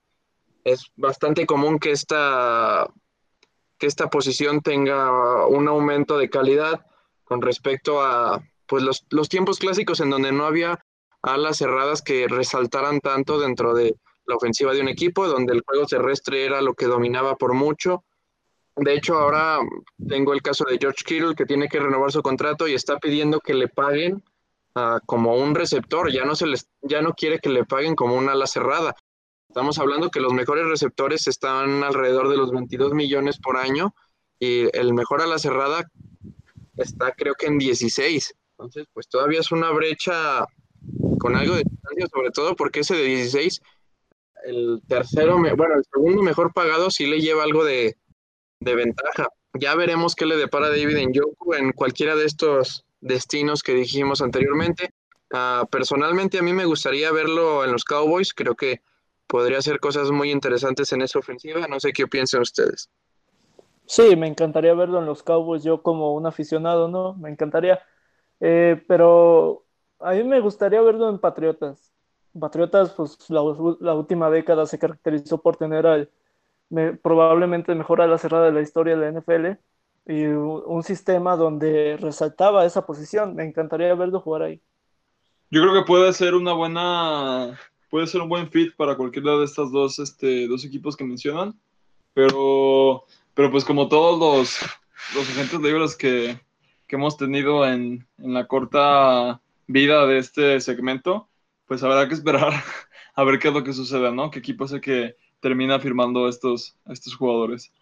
es 0.65 0.91
bastante 0.97 1.47
común 1.47 1.79
que 1.79 1.93
esta, 1.93 2.89
que 3.79 3.87
esta 3.87 4.11
posición 4.11 4.63
tenga 4.63 5.47
un 5.47 5.69
aumento 5.69 6.19
de 6.19 6.29
calidad 6.29 6.85
con 7.25 7.41
respecto 7.41 8.03
a 8.03 8.43
pues 8.67 8.83
los, 8.83 9.07
los 9.11 9.29
tiempos 9.29 9.59
clásicos 9.59 10.01
en 10.01 10.11
donde 10.11 10.33
no 10.33 10.45
había 10.45 10.85
alas 11.23 11.59
cerradas 11.59 12.03
que 12.03 12.27
resaltaran 12.29 13.01
tanto 13.01 13.39
dentro 13.39 13.75
de 13.75 13.97
la 14.27 14.37
ofensiva 14.37 14.73
de 14.73 14.81
un 14.81 14.89
equipo, 14.89 15.27
donde 15.27 15.53
el 15.53 15.63
juego 15.67 15.87
terrestre 15.87 16.45
era 16.45 16.61
lo 16.61 16.75
que 16.75 16.87
dominaba 16.87 17.37
por 17.37 17.55
mucho. 17.55 18.05
De 18.77 18.95
hecho, 18.95 19.15
ahora 19.15 19.61
tengo 20.09 20.33
el 20.33 20.43
caso 20.43 20.65
de 20.65 20.79
George 20.79 21.05
Kittle, 21.05 21.35
que 21.35 21.47
tiene 21.47 21.69
que 21.69 21.79
renovar 21.79 22.11
su 22.11 22.23
contrato 22.23 22.67
y 22.67 22.75
está 22.75 22.99
pidiendo 22.99 23.41
que 23.41 23.55
le 23.55 23.69
paguen 23.69 24.23
uh, 24.75 24.99
como 25.07 25.37
un 25.37 25.55
receptor, 25.55 26.11
ya 26.11 26.25
no, 26.25 26.35
se 26.35 26.47
les, 26.47 26.69
ya 26.83 27.01
no 27.01 27.13
quiere 27.13 27.39
que 27.39 27.51
le 27.51 27.65
paguen 27.65 27.95
como 27.95 28.17
una 28.17 28.33
ala 28.33 28.47
cerrada. 28.47 28.97
Estamos 29.49 29.79
hablando 29.79 30.11
que 30.11 30.21
los 30.21 30.33
mejores 30.33 30.67
receptores 30.67 31.29
están 31.29 31.85
alrededor 31.85 32.29
de 32.29 32.37
los 32.37 32.51
22 32.51 32.93
millones 32.93 33.39
por 33.39 33.57
año 33.57 33.95
y 34.41 34.67
el 34.77 34.93
mejor 34.93 35.23
ala 35.23 35.39
cerrada 35.39 35.89
está 36.77 37.13
creo 37.13 37.35
que 37.35 37.47
en 37.47 37.59
16. 37.59 38.35
Entonces, 38.59 38.87
pues 38.93 39.09
todavía 39.09 39.39
es 39.39 39.53
una 39.53 39.71
brecha 39.71 40.45
con 41.19 41.37
algo 41.37 41.55
de 41.55 41.63
distancia, 41.63 42.07
sobre 42.13 42.31
todo 42.31 42.57
porque 42.57 42.81
ese 42.81 42.97
de 42.97 43.05
16 43.05 43.61
el 44.47 44.83
tercero, 44.89 45.39
bueno, 45.39 45.75
el 45.77 45.85
segundo 45.93 46.23
mejor 46.23 46.53
pagado 46.53 46.91
sí 46.91 47.07
le 47.07 47.21
lleva 47.21 47.45
algo 47.45 47.65
de, 47.65 47.97
de, 48.61 48.75
ventaja. 48.75 49.29
Ya 49.55 49.75
veremos 49.75 50.15
qué 50.15 50.27
le 50.27 50.37
depara 50.37 50.69
David 50.69 50.99
Njoku 51.09 51.55
en 51.55 51.73
cualquiera 51.73 52.17
de 52.17 52.25
estos 52.27 52.85
destinos 53.01 53.63
que 53.63 53.75
dijimos 53.75 54.21
anteriormente. 54.21 54.91
Uh, 55.33 55.67
personalmente 55.67 56.39
a 56.39 56.43
mí 56.43 56.53
me 56.53 56.65
gustaría 56.65 57.11
verlo 57.11 57.65
en 57.65 57.73
los 57.73 57.85
Cowboys, 57.85 58.35
creo 58.35 58.55
que 58.55 58.83
podría 59.27 59.59
hacer 59.59 59.81
cosas 59.81 60.11
muy 60.11 60.31
interesantes 60.31 60.93
en 60.93 61.03
esa 61.03 61.19
ofensiva, 61.19 61.67
no 61.67 61.81
sé 61.81 61.93
qué 61.93 62.07
piensan 62.07 62.43
ustedes. 62.43 62.91
Sí, 63.87 64.17
me 64.17 64.27
encantaría 64.27 64.75
verlo 64.75 64.99
en 65.01 65.07
los 65.07 65.23
Cowboys, 65.23 65.63
yo 65.63 65.83
como 65.83 66.15
un 66.15 66.27
aficionado, 66.27 66.89
¿no? 66.89 67.15
Me 67.15 67.31
encantaría, 67.31 67.81
eh, 68.41 68.83
pero 68.87 69.67
a 69.99 70.13
mí 70.13 70.25
me 70.25 70.41
gustaría 70.41 70.81
verlo 70.81 71.09
en 71.11 71.19
Patriotas. 71.19 71.94
Patriotas, 72.39 72.91
pues 72.93 73.19
la, 73.31 73.43
última 73.43 74.31
década 74.31 74.67
se 74.67 74.79
caracterizó 74.79 75.41
por 75.41 75.57
tener 75.57 76.11
probablemente 77.03 77.75
mejor 77.75 78.01
a 78.01 78.07
la 78.07 78.19
cerrada 78.19 78.47
de 78.47 78.53
la 78.53 78.61
historia 78.61 78.97
de 78.97 79.13
la 79.13 79.21
NFL 79.21 79.59
y 80.07 80.25
un, 80.25 80.63
un 80.67 80.83
sistema 80.83 81.37
donde 81.37 81.97
resaltaba 82.01 82.65
esa 82.65 82.85
posición. 82.87 83.35
Me 83.35 83.45
encantaría 83.45 83.95
verlo 83.95 84.21
jugar 84.21 84.43
ahí. 84.43 84.61
Yo 85.51 85.63
creo 85.63 85.75
que 85.75 85.87
puede 85.87 86.13
ser 86.13 86.35
una 86.35 86.53
buena, 86.53 87.57
puede 87.89 88.09
ser 88.09 88.21
un 88.21 88.29
buen 88.29 88.51
fit 88.51 88.75
para 88.75 88.97
cualquiera 88.97 89.37
de 89.37 89.45
estos 89.45 89.71
dos, 89.71 90.01
este, 90.01 90.49
dos 90.49 90.65
equipos 90.65 90.97
que 90.97 91.05
mencionan, 91.05 91.55
pero, 92.13 93.05
pero 93.35 93.53
pues 93.53 93.65
como 93.65 93.89
todos 93.89 94.19
los, 94.19 94.59
los 95.15 95.31
agentes 95.31 95.61
libres 95.61 95.95
que, 95.95 96.41
que 96.89 96.97
hemos 96.97 97.17
tenido 97.17 97.65
en, 97.67 98.05
en, 98.19 98.35
la 98.35 98.49
corta 98.49 99.41
vida 99.69 100.07
de 100.07 100.19
este 100.19 100.61
segmento, 100.61 101.29
pues 101.67 101.83
habrá 101.83 102.09
que 102.09 102.15
esperar 102.15 102.53
a 103.15 103.25
ver 103.25 103.39
qué 103.39 103.49
es 103.49 103.55
lo 103.55 103.65
que 103.65 103.73
sucede, 103.73 104.13
¿no? 104.13 104.31
¿Qué 104.31 104.39
equipo 104.39 104.65
es 104.65 104.73
el 104.73 104.81
que 104.81 105.17
termina 105.41 105.79
firmando 105.79 106.29
estos, 106.29 106.77
estos 106.87 107.15
jugadores? 107.15 107.73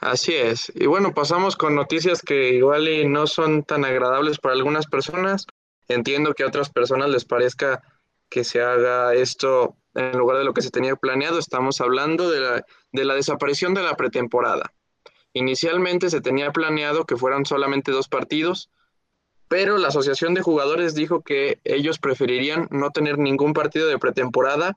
Así 0.00 0.34
es. 0.34 0.72
Y 0.74 0.86
bueno, 0.86 1.14
pasamos 1.14 1.56
con 1.56 1.74
noticias 1.74 2.20
que 2.20 2.54
igual 2.54 2.88
y 2.88 3.06
no 3.06 3.26
son 3.26 3.62
tan 3.62 3.84
agradables 3.84 4.38
para 4.38 4.54
algunas 4.54 4.86
personas. 4.86 5.46
Entiendo 5.88 6.34
que 6.34 6.42
a 6.42 6.48
otras 6.48 6.70
personas 6.70 7.10
les 7.10 7.24
parezca 7.24 7.82
que 8.28 8.44
se 8.44 8.60
haga 8.60 9.14
esto 9.14 9.76
en 9.94 10.18
lugar 10.18 10.38
de 10.38 10.44
lo 10.44 10.52
que 10.52 10.62
se 10.62 10.70
tenía 10.70 10.96
planeado. 10.96 11.38
Estamos 11.38 11.80
hablando 11.80 12.30
de 12.30 12.40
la, 12.40 12.64
de 12.92 13.04
la 13.04 13.14
desaparición 13.14 13.74
de 13.74 13.82
la 13.82 13.96
pretemporada. 13.96 14.72
Inicialmente 15.32 16.10
se 16.10 16.20
tenía 16.20 16.52
planeado 16.52 17.06
que 17.06 17.16
fueran 17.16 17.44
solamente 17.44 17.90
dos 17.90 18.08
partidos, 18.08 18.70
pero 19.54 19.78
la 19.78 19.86
Asociación 19.86 20.34
de 20.34 20.42
Jugadores 20.42 20.96
dijo 20.96 21.22
que 21.22 21.60
ellos 21.62 22.00
preferirían 22.00 22.66
no 22.72 22.90
tener 22.90 23.18
ningún 23.18 23.52
partido 23.52 23.86
de 23.86 24.00
pretemporada. 24.00 24.76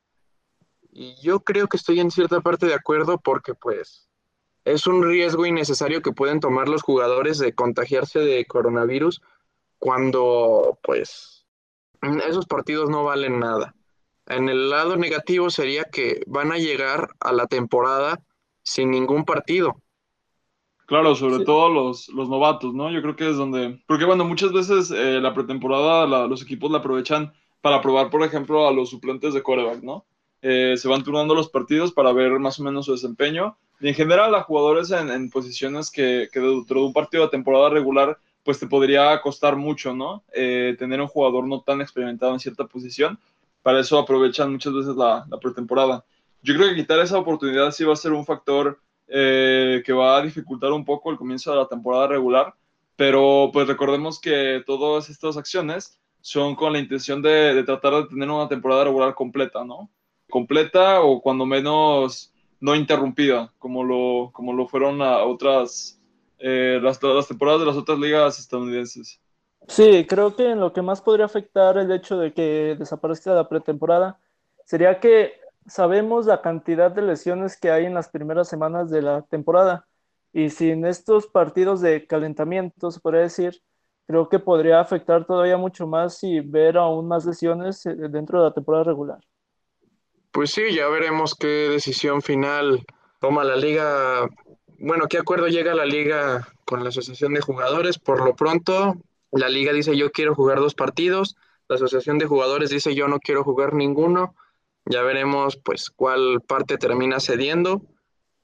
Y 0.91 1.15
yo 1.19 1.39
creo 1.39 1.67
que 1.67 1.77
estoy 1.77 1.99
en 1.99 2.11
cierta 2.11 2.41
parte 2.41 2.67
de 2.67 2.75
acuerdo 2.75 3.17
porque 3.17 3.55
pues 3.55 4.07
es 4.65 4.85
un 4.85 5.03
riesgo 5.03 5.47
innecesario 5.47 6.03
que 6.03 6.11
pueden 6.11 6.39
tomar 6.39 6.69
los 6.69 6.83
jugadores 6.83 7.39
de 7.39 7.55
contagiarse 7.55 8.19
de 8.19 8.45
coronavirus 8.45 9.19
cuando 9.79 10.77
pues 10.83 11.47
esos 12.27 12.45
partidos 12.45 12.87
no 12.87 13.03
valen 13.03 13.39
nada. 13.39 13.73
En 14.27 14.47
el 14.47 14.69
lado 14.69 14.95
negativo 14.95 15.49
sería 15.49 15.85
que 15.85 16.21
van 16.27 16.51
a 16.51 16.59
llegar 16.59 17.09
a 17.19 17.31
la 17.31 17.47
temporada 17.47 18.21
sin 18.61 18.91
ningún 18.91 19.25
partido. 19.25 19.81
Claro, 20.87 21.15
sobre 21.15 21.39
sí. 21.39 21.45
todo 21.45 21.69
los, 21.69 22.07
los, 22.09 22.29
novatos, 22.29 22.73
¿no? 22.73 22.89
Yo 22.89 23.01
creo 23.01 23.15
que 23.15 23.29
es 23.29 23.35
donde... 23.35 23.79
Porque 23.85 24.05
bueno, 24.05 24.23
muchas 24.23 24.53
veces 24.53 24.89
eh, 24.89 25.19
la 25.21 25.33
pretemporada 25.33 26.07
la, 26.07 26.27
los 26.27 26.41
equipos 26.41 26.71
la 26.71 26.77
aprovechan 26.77 27.33
para 27.61 27.81
probar, 27.81 28.09
por 28.09 28.23
ejemplo, 28.23 28.67
a 28.67 28.71
los 28.71 28.89
suplentes 28.89 29.33
de 29.33 29.43
coreback, 29.43 29.83
¿no? 29.83 30.05
Eh, 30.41 30.75
se 30.77 30.87
van 30.87 31.03
turnando 31.03 31.35
los 31.35 31.49
partidos 31.49 31.91
para 31.91 32.13
ver 32.13 32.39
más 32.39 32.59
o 32.59 32.63
menos 32.63 32.85
su 32.85 32.93
desempeño. 32.93 33.57
Y 33.81 33.89
en 33.89 33.95
general 33.95 34.33
a 34.33 34.43
jugadores 34.43 34.89
en, 34.91 35.11
en 35.11 35.29
posiciones 35.29 35.91
que, 35.91 36.29
que 36.31 36.39
dentro 36.39 36.79
de 36.79 36.85
un 36.87 36.93
partido 36.93 37.23
de 37.23 37.29
temporada 37.29 37.69
regular 37.69 38.17
pues 38.47 38.59
te 38.59 38.67
podría 38.67 39.19
costar 39.19 39.57
mucho, 39.57 39.93
¿no? 39.93 40.23
Eh, 40.33 40.77
tener 40.79 41.01
un 41.01 41.07
jugador 41.07 41.45
no 41.45 41.59
tan 41.63 41.81
experimentado 41.81 42.31
en 42.31 42.39
cierta 42.39 42.65
posición. 42.65 43.19
Para 43.61 43.81
eso 43.81 43.99
aprovechan 43.99 44.53
muchas 44.53 44.73
veces 44.73 44.95
la, 44.95 45.25
la, 45.29 45.37
pretemporada. 45.37 46.05
Yo 46.41 46.55
creo 46.55 46.69
que 46.69 46.75
quitar 46.77 46.97
esa 46.99 47.17
oportunidad 47.17 47.71
sí 47.71 47.83
va 47.83 47.91
a 47.91 47.97
ser 47.97 48.13
un 48.13 48.25
factor 48.25 48.79
eh, 49.07 49.81
que 49.85 49.93
va 49.93 50.17
a 50.17 50.21
dificultar 50.21 50.71
un 50.71 50.85
poco 50.85 51.11
el 51.11 51.17
comienzo 51.17 51.51
de 51.51 51.57
la 51.57 51.67
temporada 51.67 52.07
regular, 52.07 52.53
pero 52.95 53.49
pues 53.53 53.67
recordemos 53.67 54.19
que 54.19 54.63
todas 54.65 55.09
estas 55.09 55.37
acciones 55.37 55.99
son 56.21 56.55
con 56.55 56.73
la 56.73 56.79
intención 56.79 57.21
de, 57.21 57.53
de 57.53 57.63
tratar 57.63 57.93
de 57.93 58.07
tener 58.07 58.29
una 58.29 58.49
temporada 58.49 58.83
regular 58.85 59.13
completa, 59.15 59.63
¿no? 59.63 59.89
Completa 60.29 61.01
o 61.01 61.21
cuando 61.21 61.45
menos 61.45 62.33
no 62.59 62.75
interrumpida, 62.75 63.53
como 63.59 63.83
lo, 63.83 64.31
como 64.33 64.53
lo 64.53 64.67
fueron 64.67 65.01
a 65.01 65.23
otras 65.23 66.01
eh, 66.39 66.79
las, 66.81 67.01
las 67.01 67.27
temporadas 67.27 67.61
de 67.61 67.67
las 67.67 67.77
otras 67.77 67.99
ligas 67.99 68.39
estadounidenses. 68.39 69.19
Sí, 69.67 70.05
creo 70.07 70.35
que 70.35 70.51
en 70.51 70.59
lo 70.59 70.73
que 70.73 70.81
más 70.81 71.01
podría 71.01 71.25
afectar 71.25 71.77
el 71.77 71.91
hecho 71.91 72.17
de 72.17 72.33
que 72.33 72.75
desaparezca 72.77 73.33
la 73.33 73.49
pretemporada 73.49 74.19
sería 74.65 74.99
que 74.99 75.33
sabemos 75.67 76.25
la 76.25 76.41
cantidad 76.41 76.91
de 76.91 77.01
lesiones 77.01 77.59
que 77.59 77.71
hay 77.71 77.85
en 77.85 77.93
las 77.93 78.09
primeras 78.09 78.47
semanas 78.47 78.89
de 78.89 79.01
la 79.01 79.21
temporada 79.23 79.85
y 80.33 80.49
sin 80.49 80.85
estos 80.85 81.27
partidos 81.27 81.81
de 81.81 82.05
calentamiento, 82.07 82.91
se 82.91 82.99
podría 82.99 83.21
decir, 83.21 83.61
creo 84.07 84.29
que 84.29 84.39
podría 84.39 84.79
afectar 84.79 85.25
todavía 85.25 85.57
mucho 85.57 85.87
más 85.87 86.23
y 86.23 86.39
ver 86.39 86.77
aún 86.77 87.07
más 87.07 87.25
lesiones 87.25 87.85
eh, 87.85 87.95
dentro 88.09 88.39
de 88.39 88.49
la 88.49 88.53
temporada 88.53 88.83
regular. 88.83 89.19
Pues 90.31 90.51
sí, 90.51 90.73
ya 90.73 90.87
veremos 90.87 91.35
qué 91.35 91.69
decisión 91.69 92.21
final 92.21 92.85
toma 93.19 93.43
la 93.43 93.55
liga 93.55 94.27
bueno, 94.79 95.07
¿qué 95.07 95.17
acuerdo 95.17 95.47
llega 95.47 95.73
la 95.73 95.85
liga 95.85 96.47
con 96.65 96.83
la 96.83 96.89
asociación 96.89 97.33
de 97.33 97.41
jugadores? 97.41 97.97
Por 97.97 98.23
lo 98.23 98.35
pronto, 98.35 98.95
la 99.31 99.49
liga 99.49 99.73
dice 99.73 99.97
yo 99.97 100.11
quiero 100.11 100.35
jugar 100.35 100.59
dos 100.59 100.75
partidos, 100.75 101.35
la 101.67 101.75
asociación 101.75 102.19
de 102.19 102.27
jugadores 102.27 102.69
dice 102.69 102.93
yo 102.93 103.07
no 103.07 103.19
quiero 103.19 103.43
jugar 103.43 103.73
ninguno. 103.73 104.35
Ya 104.89 105.01
veremos 105.03 105.57
pues 105.57 105.89
cuál 105.89 106.41
parte 106.41 106.77
termina 106.77 107.19
cediendo. 107.19 107.81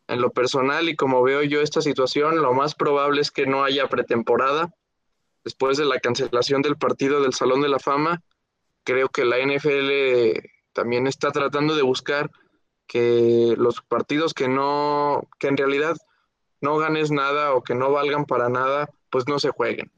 En 0.08 0.22
lo 0.22 0.32
personal 0.32 0.90
y 0.90 0.96
como 0.96 1.24
veo 1.24 1.44
yo 1.44 1.62
esta 1.62 1.82
situación, 1.82 2.42
lo 2.42 2.54
más 2.54 2.76
probable 2.76 3.22
es 3.22 3.32
que 3.32 3.46
no 3.46 3.64
haya 3.64 3.88
pretemporada. 3.88 4.74
Después 5.44 5.78
de 5.78 5.86
la 5.86 6.00
cancelación 6.00 6.62
del 6.62 6.78
partido 6.78 7.22
del 7.22 7.34
Salón 7.34 7.62
de 7.62 7.70
la 7.70 7.80
Fama, 7.80 8.22
creo 8.84 9.10
que 9.10 9.26
la 9.26 9.38
NFL 9.40 10.40
también 10.74 11.08
está 11.08 11.32
tratando 11.32 11.76
de 11.76 11.84
buscar 11.84 12.30
que 12.88 13.56
los 13.58 13.82
partidos 13.82 14.34
que 14.34 14.48
no, 14.50 15.28
que 15.40 15.48
en 15.48 15.58
realidad 15.58 15.96
no 16.60 16.78
ganes 16.78 17.12
nada 17.12 17.54
o 17.54 17.62
que 17.62 17.76
no 17.76 17.92
valgan 17.92 18.26
para 18.26 18.50
nada, 18.50 18.90
pues 19.10 19.28
no 19.28 19.40
se 19.40 19.52
jueguen. 19.52 19.92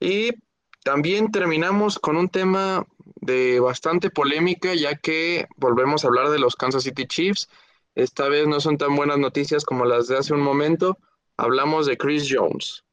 Y 0.00 0.30
también 0.84 1.30
terminamos 1.30 1.98
con 1.98 2.16
un 2.16 2.28
tema 2.28 2.86
de 3.20 3.60
bastante 3.60 4.10
polémica, 4.10 4.74
ya 4.74 4.96
que 4.96 5.46
volvemos 5.56 6.04
a 6.04 6.08
hablar 6.08 6.30
de 6.30 6.38
los 6.38 6.56
Kansas 6.56 6.84
City 6.84 7.06
Chiefs. 7.06 7.48
Esta 7.94 8.28
vez 8.28 8.46
no 8.46 8.60
son 8.60 8.78
tan 8.78 8.94
buenas 8.94 9.18
noticias 9.18 9.64
como 9.64 9.84
las 9.84 10.08
de 10.08 10.18
hace 10.18 10.34
un 10.34 10.40
momento. 10.40 10.98
Hablamos 11.36 11.86
de 11.86 11.96
Chris 11.96 12.28
Jones. 12.30 12.84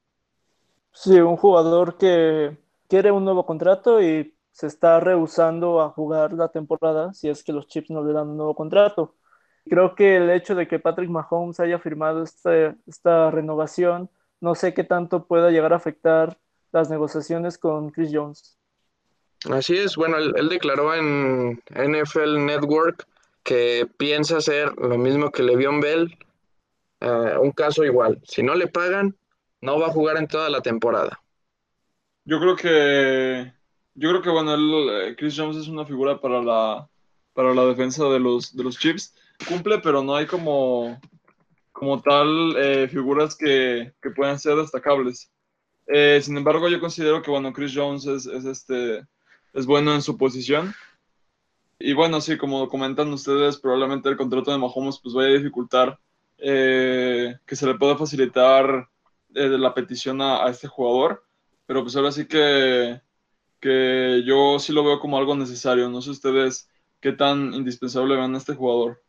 Sí, 0.92 1.20
un 1.20 1.38
jugador 1.38 1.98
que 1.98 2.58
quiere 2.88 3.12
un 3.12 3.26
nuevo 3.26 3.46
contrato 3.46 4.02
y 4.02 4.34
se 4.52 4.68
está 4.68 5.00
rehusando 5.00 5.82
a 5.82 5.90
jugar 5.90 6.32
la 6.34 6.48
temporada 6.48 7.14
si 7.14 7.28
es 7.28 7.44
que 7.44 7.52
los 7.52 7.68
Chiefs 7.68 7.90
no 7.90 8.04
le 8.04 8.14
dan 8.14 8.30
un 8.30 8.38
nuevo 8.38 8.56
contrato. 8.56 9.16
Creo 9.66 9.96
que 9.96 10.18
el 10.18 10.30
hecho 10.30 10.56
de 10.56 10.68
que 10.68 10.80
Patrick 10.80 11.10
Mahomes 11.10 11.60
haya 11.60 11.80
firmado 11.80 12.24
este, 12.24 12.76
esta 12.88 13.32
renovación, 13.32 14.10
no 14.40 14.56
sé 14.56 14.74
qué 14.74 14.84
tanto 14.84 15.26
pueda 15.26 15.50
llegar 15.52 15.74
a 15.74 15.78
afectar 15.78 16.38
las 16.72 16.90
negociaciones 16.90 17.58
con 17.58 17.90
Chris 17.90 18.12
Jones. 18.14 18.58
Así 19.52 19.78
es, 19.78 19.96
bueno, 19.96 20.18
él, 20.18 20.50
declaró 20.50 20.94
en 20.96 21.62
NFL 21.70 22.46
Network 22.46 23.08
que 23.44 23.88
piensa 23.98 24.38
hacer 24.38 24.74
lo 24.78 24.98
mismo 24.98 25.32
que 25.32 25.44
Le'Veon 25.44 25.80
Bell, 25.80 26.18
uh, 27.02 27.40
un 27.40 27.52
caso 27.52 27.84
igual. 27.84 28.20
Si 28.24 28.42
no 28.42 28.56
le 28.56 28.68
pagan, 28.68 29.16
no 29.62 29.80
va 29.80 29.88
a 29.88 29.92
jugar 29.92 30.18
en 30.18 30.28
toda 30.28 30.50
la 30.50 30.62
temporada. 30.62 31.22
Yo 32.24 32.40
creo 32.40 32.56
que, 32.56 33.54
yo 33.94 34.10
creo 34.10 34.22
que 34.24 34.30
bueno, 34.32 34.56
él, 34.56 34.90
eh, 34.90 35.16
Chris 35.16 35.36
Jones 35.38 35.58
es 35.58 35.68
una 35.68 35.86
figura 35.86 36.20
para 36.20 36.42
la, 36.42 36.90
para 37.34 37.54
la 37.54 37.66
defensa 37.66 38.06
de 38.06 38.20
los, 38.20 38.56
de 38.56 38.64
los 38.64 38.80
Chiefs 38.80 39.14
cumple, 39.48 39.80
pero 39.80 40.02
no 40.02 40.16
hay 40.16 40.26
como, 40.26 41.00
como 41.72 42.02
tal 42.02 42.56
eh, 42.58 42.88
figuras 42.88 43.36
que, 43.36 43.94
que 44.02 44.10
puedan 44.12 44.40
ser 44.40 44.56
destacables. 44.56 45.32
Eh, 45.88 46.20
sin 46.22 46.36
embargo, 46.38 46.68
yo 46.68 46.80
considero 46.80 47.22
que 47.22 47.30
bueno, 47.30 47.54
Chris 47.54 47.74
Jones 47.76 48.06
es, 48.06 48.26
es, 48.26 48.46
este, 48.46 49.06
es 49.56 49.66
bueno 49.66 49.96
en 49.96 50.02
su 50.02 50.18
posición. 50.18 50.76
Y 51.80 51.94
bueno, 51.94 52.22
sí, 52.22 52.38
como 52.38 52.68
comentan 52.68 53.12
ustedes, 53.12 53.58
probablemente 53.58 54.10
el 54.10 54.18
contrato 54.18 54.52
de 54.52 54.58
Mahomes 54.58 55.00
pues 55.02 55.16
vaya 55.16 55.30
a 55.30 55.38
dificultar 55.38 56.00
eh, 56.38 57.38
que 57.46 57.56
se 57.56 57.66
le 57.66 57.76
pueda 57.76 57.98
facilitar 57.98 58.90
eh, 59.34 59.50
la 59.50 59.74
petición 59.74 60.22
a, 60.22 60.48
este 60.50 60.68
jugador. 60.68 61.26
Pero 61.66 61.82
pues 61.82 61.96
ahora 61.96 62.12
sí 62.12 62.28
que, 62.28 63.02
que 63.60 64.24
yo 64.26 64.60
sí 64.60 64.74
lo 64.74 64.84
veo 64.84 65.00
como 65.00 65.18
algo 65.18 65.36
necesario. 65.36 65.90
No 65.90 66.02
sé 66.02 66.12
ustedes 66.12 66.70
qué 67.00 67.14
tan 67.14 67.54
indispensable 67.54 68.18
ven 68.18 68.36
a 68.36 68.38
este 68.38 68.56
jugador. 68.56 69.02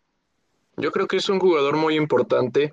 Yo 0.76 0.92
creo 0.92 1.08
que 1.08 1.16
es 1.16 1.28
un 1.28 1.40
jugador 1.40 1.76
muy 1.76 1.96
importante, 1.96 2.72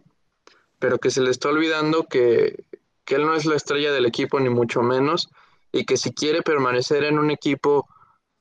pero 0.77 0.99
que 0.99 1.09
se 1.09 1.21
le 1.21 1.31
está 1.31 1.49
olvidando 1.49 2.05
que, 2.05 2.63
que 3.03 3.15
él 3.15 3.25
no 3.25 3.33
es 3.33 3.45
la 3.45 3.55
estrella 3.55 3.91
del 3.91 4.05
equipo, 4.05 4.39
ni 4.39 4.49
mucho 4.49 4.81
menos, 4.83 5.29
y 5.73 5.85
que 5.85 5.97
si 5.97 6.13
quiere 6.13 6.43
permanecer 6.43 7.03
en 7.03 7.19
un 7.19 7.31
equipo 7.31 7.89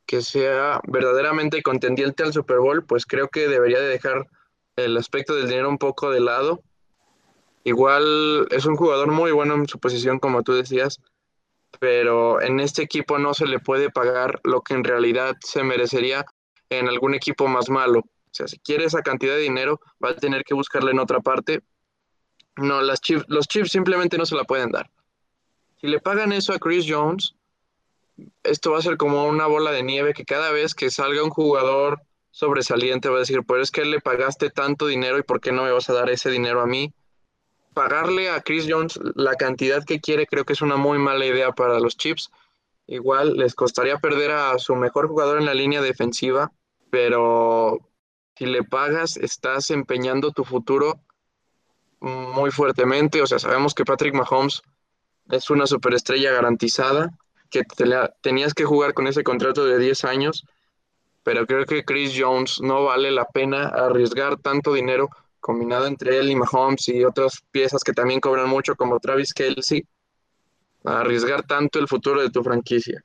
que 0.07 0.21
sea 0.21 0.81
verdaderamente 0.87 1.63
contendiente 1.63 2.23
al 2.23 2.35
Super 2.35 2.59
Bowl, 2.59 2.85
pues 2.85 3.07
creo 3.07 3.29
que 3.29 3.49
debería 3.49 3.81
de 3.81 3.89
dejar 3.89 4.29
el 4.77 4.97
aspecto 4.99 5.35
del 5.35 5.49
dinero 5.49 5.71
un 5.71 5.79
poco 5.79 6.11
de 6.11 6.21
lado. 6.21 6.61
Igual 7.65 8.47
es 8.51 8.67
un 8.67 8.77
jugador 8.77 9.11
muy 9.11 9.33
bueno 9.33 9.55
en 9.55 9.67
su 9.67 9.79
posición, 9.79 10.19
como 10.19 10.43
tú 10.43 10.53
decías, 10.53 11.01
pero 11.81 12.43
en 12.43 12.61
este 12.61 12.83
equipo 12.83 13.19
no 13.19 13.33
se 13.33 13.47
le 13.47 13.59
puede 13.59 13.89
pagar 13.89 14.41
lo 14.45 14.61
que 14.61 14.75
en 14.75 14.85
realidad 14.85 15.35
se 15.41 15.65
merecería 15.65 16.27
en 16.69 16.87
algún 16.87 17.15
equipo 17.15 17.49
más 17.49 17.71
malo. 17.71 18.01
O 18.01 18.35
sea, 18.35 18.47
si 18.47 18.59
quiere 18.59 18.85
esa 18.85 19.01
cantidad 19.01 19.35
de 19.35 19.41
dinero, 19.41 19.81
va 20.05 20.11
a 20.11 20.17
tener 20.17 20.45
que 20.45 20.55
buscarla 20.55 20.91
en 20.91 20.99
otra 20.99 21.21
parte. 21.21 21.63
No, 22.57 22.83
las 22.83 23.01
los 23.29 23.49
Chiefs 23.49 23.71
simplemente 23.71 24.19
no 24.19 24.27
se 24.27 24.37
la 24.37 24.45
pueden 24.45 24.71
dar. 24.71 24.91
Si 25.83 25.89
le 25.89 25.99
pagan 25.99 26.33
eso 26.33 26.53
a 26.53 26.61
Chris 26.61 26.87
Jones, 26.89 27.35
esto 28.45 28.71
va 28.71 28.79
a 28.79 28.83
ser 28.83 28.97
como 28.97 29.27
una 29.27 29.49
bola 29.49 29.73
de 29.73 29.83
nieve 29.83 30.15
que 30.15 30.25
cada 30.25 30.53
vez 30.53 30.75
que 30.75 30.91
salga 30.91 31.25
un 31.25 31.31
jugador 31.31 32.01
sobresaliente 32.31 33.09
va 33.09 33.17
a 33.17 33.21
decir, 33.21 33.43
pues 33.45 33.63
es 33.63 33.71
que 33.73 33.85
le 33.85 34.01
pagaste 34.01 34.51
tanto 34.51 34.87
dinero 34.87 35.19
y 35.19 35.25
¿por 35.25 35.41
qué 35.41 35.51
no 35.51 35.65
me 35.65 35.73
vas 35.73 35.91
a 35.91 35.93
dar 35.93 36.09
ese 36.09 36.31
dinero 36.31 36.61
a 36.61 36.67
mí? 36.67 36.95
Pagarle 37.75 38.31
a 38.31 38.41
Chris 38.43 38.67
Jones 38.69 39.01
la 39.17 39.35
cantidad 39.35 39.85
que 39.85 40.01
quiere 40.01 40.29
creo 40.29 40.45
que 40.45 40.53
es 40.53 40.63
una 40.63 40.77
muy 40.77 41.01
mala 41.01 41.27
idea 41.27 41.51
para 41.51 41.81
los 41.81 41.97
Chiefs. 41.97 42.31
Igual 42.87 43.37
les 43.37 43.57
costaría 43.57 43.99
perder 43.99 44.31
a 44.31 44.57
su 44.61 44.77
mejor 44.77 45.09
jugador 45.09 45.39
en 45.39 45.47
la 45.47 45.55
línea 45.55 45.83
defensiva, 45.83 46.53
pero 46.91 47.81
si 48.37 48.47
le 48.47 48.63
pagas 48.63 49.17
estás 49.17 49.73
empeñando 49.73 50.31
tu 50.31 50.45
futuro 50.45 51.01
muy 51.99 52.53
fuertemente. 52.53 53.21
O 53.21 53.27
sea, 53.27 53.41
sabemos 53.41 53.75
que 53.75 53.85
Patrick 53.85 54.15
Mahomes 54.15 54.63
es 55.31 55.51
una 55.51 55.67
superestrella 55.67 56.33
garantizada, 56.33 57.11
que 57.51 57.63
tenías 58.23 58.55
que 58.55 58.65
jugar 58.65 58.95
con 58.95 59.07
ese 59.07 59.23
contrato 59.23 59.65
de 59.65 59.79
10 59.79 60.05
años, 60.05 60.45
pero 61.23 61.47
creo 61.47 61.67
que 61.67 61.85
Chris 61.85 62.15
Jones 62.19 62.61
no 62.61 62.85
vale 62.85 63.11
la 63.11 63.27
pena 63.27 63.69
arriesgar 63.69 64.39
tanto 64.39 64.73
dinero 64.73 65.09
combinado 65.39 65.87
entre 65.87 66.19
él 66.19 66.31
y 66.31 66.37
Mahomes 66.37 66.89
y 66.89 67.05
otras 67.05 67.43
piezas 67.51 67.83
que 67.85 67.93
también 67.93 68.21
cobran 68.21 68.49
mucho 68.49 68.75
como 68.75 68.99
Travis 69.01 69.35
Kelsey, 69.35 69.85
arriesgar 70.85 71.43
tanto 71.47 71.79
el 71.79 71.89
futuro 71.89 72.23
de 72.23 72.31
tu 72.31 72.43
franquicia. 72.43 73.05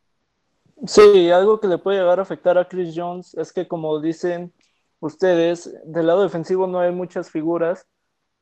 Sí, 0.85 1.29
algo 1.31 1.59
que 1.59 1.67
le 1.67 1.77
puede 1.77 1.99
llegar 1.99 2.19
a 2.19 2.21
afectar 2.21 2.57
a 2.57 2.67
Chris 2.67 2.93
Jones 2.95 3.33
es 3.33 3.51
que 3.51 3.67
como 3.67 3.99
dicen 3.99 4.53
ustedes, 4.99 5.69
del 5.85 6.07
lado 6.07 6.23
defensivo 6.23 6.67
no 6.67 6.79
hay 6.79 6.91
muchas 6.91 7.29
figuras 7.29 7.85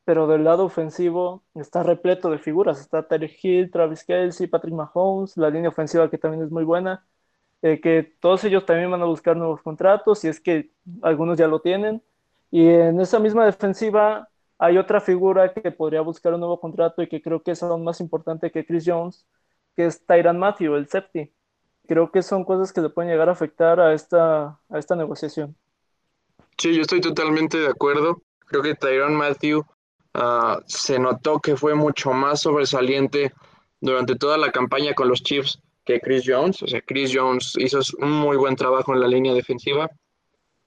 pero 0.06 0.28
del 0.28 0.44
lado 0.44 0.66
ofensivo 0.66 1.44
está 1.56 1.82
repleto 1.82 2.30
de 2.30 2.38
figuras. 2.38 2.80
Está 2.80 3.08
Terry 3.08 3.36
Hill, 3.42 3.72
Travis 3.72 4.04
Kelsey, 4.04 4.48
Patrick 4.48 4.76
Mahomes, 4.76 5.36
la 5.36 5.50
línea 5.50 5.70
ofensiva 5.70 6.10
que 6.10 6.20
también 6.20 6.44
es 6.44 6.52
muy 6.52 6.64
buena, 6.64 7.04
eh, 7.64 7.82
que 7.82 8.16
todos 8.20 8.44
ellos 8.44 8.66
también 8.66 8.92
van 8.92 9.02
a 9.02 9.06
buscar 9.06 9.36
nuevos 9.36 9.62
contratos, 9.64 10.24
y 10.24 10.28
es 10.28 10.40
que 10.40 10.70
algunos 11.02 11.38
ya 11.40 11.48
lo 11.48 11.60
tienen. 11.60 12.04
Y 12.52 12.68
en 12.68 13.02
esa 13.02 13.20
misma 13.20 13.46
defensiva 13.46 14.30
hay 14.60 14.78
otra 14.78 15.02
figura 15.02 15.52
que 15.52 15.72
podría 15.72 16.02
buscar 16.02 16.34
un 16.36 16.40
nuevo 16.40 16.60
contrato 16.60 17.02
y 17.02 17.08
que 17.08 17.22
creo 17.22 17.42
que 17.42 17.52
es 17.52 17.64
aún 17.64 17.84
más 17.84 18.00
importante 18.00 18.52
que 18.52 18.66
Chris 18.66 18.84
Jones, 18.86 19.26
que 19.76 19.88
es 19.88 20.06
Tyran 20.06 20.38
Matthew, 20.38 20.76
el 20.76 20.88
safety. 20.88 21.34
Creo 21.88 22.12
que 22.12 22.22
son 22.22 22.46
cosas 22.46 22.72
que 22.72 22.82
le 22.82 22.90
pueden 22.90 23.12
llegar 23.12 23.28
a 23.28 23.34
afectar 23.34 23.80
a 23.80 23.94
esta, 23.94 24.60
a 24.70 24.78
esta 24.78 24.96
negociación. 24.96 25.56
Sí, 26.58 26.76
yo 26.76 26.84
estoy 26.84 27.02
totalmente 27.02 27.58
de 27.58 27.68
acuerdo. 27.68 28.22
Creo 28.46 28.62
que 28.62 28.76
Tyron 28.76 29.16
Matthew 29.16 29.66
Ah, 30.18 30.62
se 30.66 30.98
notó 30.98 31.42
que 31.42 31.58
fue 31.58 31.76
mucho 31.76 32.14
más 32.14 32.40
sobresaliente 32.40 33.34
durante 33.82 34.16
toda 34.16 34.38
la 34.38 34.50
campaña 34.50 34.94
con 34.94 35.10
los 35.10 35.22
Chiefs 35.22 35.60
que 35.84 36.00
Chris 36.00 36.24
Jones. 36.26 36.64
O 36.64 36.68
sea, 36.68 36.80
Chris 36.80 37.12
Jones 37.14 37.54
hizo 37.58 37.82
un 38.00 38.12
muy 38.12 38.38
buen 38.38 38.56
trabajo 38.56 38.94
en 38.94 39.02
la 39.02 39.10
línea 39.10 39.34
defensiva, 39.34 39.90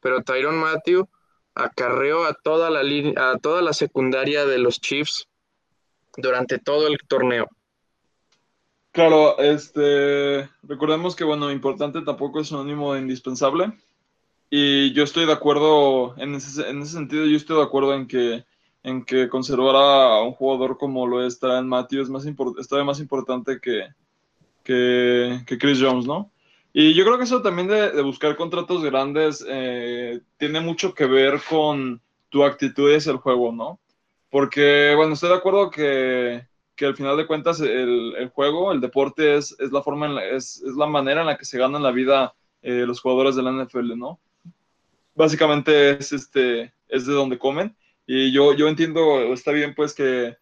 pero 0.00 0.22
Tyron 0.22 0.58
Matthew 0.58 1.08
acarreó 1.54 2.26
a 2.26 2.34
toda 2.34 2.68
la, 2.68 2.82
a 3.16 3.38
toda 3.38 3.62
la 3.62 3.72
secundaria 3.72 4.44
de 4.44 4.58
los 4.58 4.82
Chiefs 4.82 5.26
durante 6.18 6.58
todo 6.58 6.86
el 6.86 6.98
torneo. 7.08 7.48
Claro, 8.92 9.38
este, 9.38 10.46
recordemos 10.62 11.16
que, 11.16 11.24
bueno, 11.24 11.50
importante 11.50 12.02
tampoco 12.02 12.40
es 12.40 12.48
sinónimo 12.48 12.92
de 12.92 13.00
indispensable. 13.00 13.72
Y 14.50 14.92
yo 14.92 15.04
estoy 15.04 15.24
de 15.24 15.32
acuerdo, 15.32 16.14
en 16.18 16.34
ese, 16.34 16.68
en 16.68 16.82
ese 16.82 16.92
sentido, 16.92 17.24
yo 17.24 17.36
estoy 17.38 17.56
de 17.56 17.62
acuerdo 17.62 17.94
en 17.94 18.06
que 18.06 18.44
en 18.82 19.04
que 19.04 19.28
conservar 19.28 19.76
a 19.76 20.22
un 20.22 20.32
jugador 20.32 20.78
como 20.78 21.06
lo 21.06 21.26
está 21.26 21.58
en 21.58 21.68
Matthew 21.68 22.02
es 22.02 22.08
más 22.08 22.26
está 22.58 22.84
más 22.84 23.00
importante 23.00 23.60
que, 23.60 23.88
que, 24.62 25.58
Chris 25.58 25.80
Jones, 25.80 26.06
¿no? 26.06 26.30
Y 26.72 26.94
yo 26.94 27.04
creo 27.04 27.18
que 27.18 27.24
eso 27.24 27.42
también 27.42 27.68
de, 27.68 28.02
buscar 28.02 28.36
contratos 28.36 28.84
grandes 28.84 29.44
eh, 29.48 30.20
tiene 30.36 30.60
mucho 30.60 30.94
que 30.94 31.06
ver 31.06 31.40
con 31.48 32.00
tu 32.28 32.44
actitud 32.44 32.94
hacia 32.94 33.12
el 33.12 33.18
juego, 33.18 33.52
¿no? 33.52 33.80
Porque, 34.30 34.92
bueno, 34.94 35.14
estoy 35.14 35.30
de 35.30 35.36
acuerdo 35.36 35.70
que, 35.70 36.46
que 36.76 36.86
al 36.86 36.94
final 36.94 37.16
de 37.16 37.26
cuentas 37.26 37.60
el, 37.60 38.14
el 38.16 38.28
juego, 38.28 38.72
el 38.72 38.80
deporte 38.80 39.36
es, 39.36 39.56
es 39.58 39.72
la 39.72 39.82
forma, 39.82 40.06
en 40.06 40.36
es, 40.36 40.62
es, 40.62 40.76
la 40.76 40.86
manera 40.86 41.22
en 41.22 41.26
la 41.26 41.38
que 41.38 41.46
se 41.46 41.58
ganan 41.58 41.82
la 41.82 41.90
vida 41.90 42.34
eh, 42.62 42.84
los 42.86 43.00
jugadores 43.00 43.36
de 43.36 43.42
la 43.42 43.52
NFL, 43.52 43.96
¿no? 43.96 44.20
Básicamente 45.14 45.98
es, 45.98 46.12
este, 46.12 46.72
es 46.88 47.06
de 47.06 47.12
donde 47.12 47.38
comen. 47.38 47.76
Y 48.10 48.32
yo, 48.32 48.54
yo 48.54 48.68
entiendo, 48.68 49.34
está 49.34 49.52
bien 49.52 49.74
pues 49.74 49.94
que, 49.94 50.34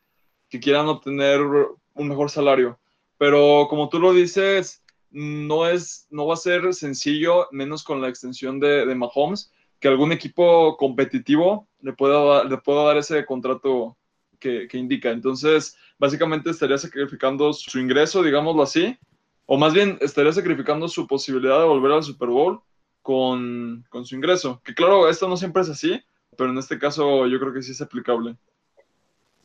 que 0.48 0.60
quieran 0.60 0.86
obtener 0.86 1.40
un 1.40 2.08
mejor 2.08 2.30
salario, 2.30 2.78
pero 3.18 3.66
como 3.68 3.88
tú 3.88 3.98
lo 3.98 4.12
dices, 4.12 4.84
no, 5.10 5.66
es, 5.66 6.06
no 6.08 6.26
va 6.28 6.34
a 6.34 6.36
ser 6.36 6.72
sencillo, 6.74 7.48
menos 7.50 7.82
con 7.82 8.00
la 8.00 8.08
extensión 8.08 8.60
de, 8.60 8.86
de 8.86 8.94
Mahomes, 8.94 9.52
que 9.80 9.88
algún 9.88 10.12
equipo 10.12 10.76
competitivo 10.76 11.66
le 11.80 11.92
pueda, 11.92 12.44
le 12.44 12.56
pueda 12.58 12.84
dar 12.84 12.98
ese 12.98 13.26
contrato 13.26 13.96
que, 14.38 14.68
que, 14.68 14.78
indica. 14.78 15.10
Entonces, 15.10 15.76
básicamente 15.98 16.50
estaría 16.50 16.78
sacrificando 16.78 17.52
su 17.52 17.80
ingreso, 17.80 18.22
digámoslo 18.22 18.62
así, 18.62 18.96
o 19.44 19.58
más 19.58 19.74
bien 19.74 19.98
estaría 20.00 20.32
sacrificando 20.32 20.86
su 20.86 21.08
posibilidad 21.08 21.58
de 21.58 21.66
volver 21.66 21.90
al 21.90 22.04
Super 22.04 22.28
Bowl 22.28 22.60
con, 23.02 23.84
con 23.88 24.06
su 24.06 24.14
ingreso. 24.14 24.62
Que 24.64 24.72
claro, 24.72 25.08
esto 25.08 25.28
no 25.28 25.36
siempre 25.36 25.62
es 25.62 25.68
así, 25.68 26.00
pero 26.36 26.50
en 26.50 26.58
este 26.58 26.78
caso 26.78 27.26
yo 27.26 27.38
creo 27.38 27.52
que 27.52 27.62
sí 27.62 27.72
es 27.72 27.80
aplicable. 27.80 28.36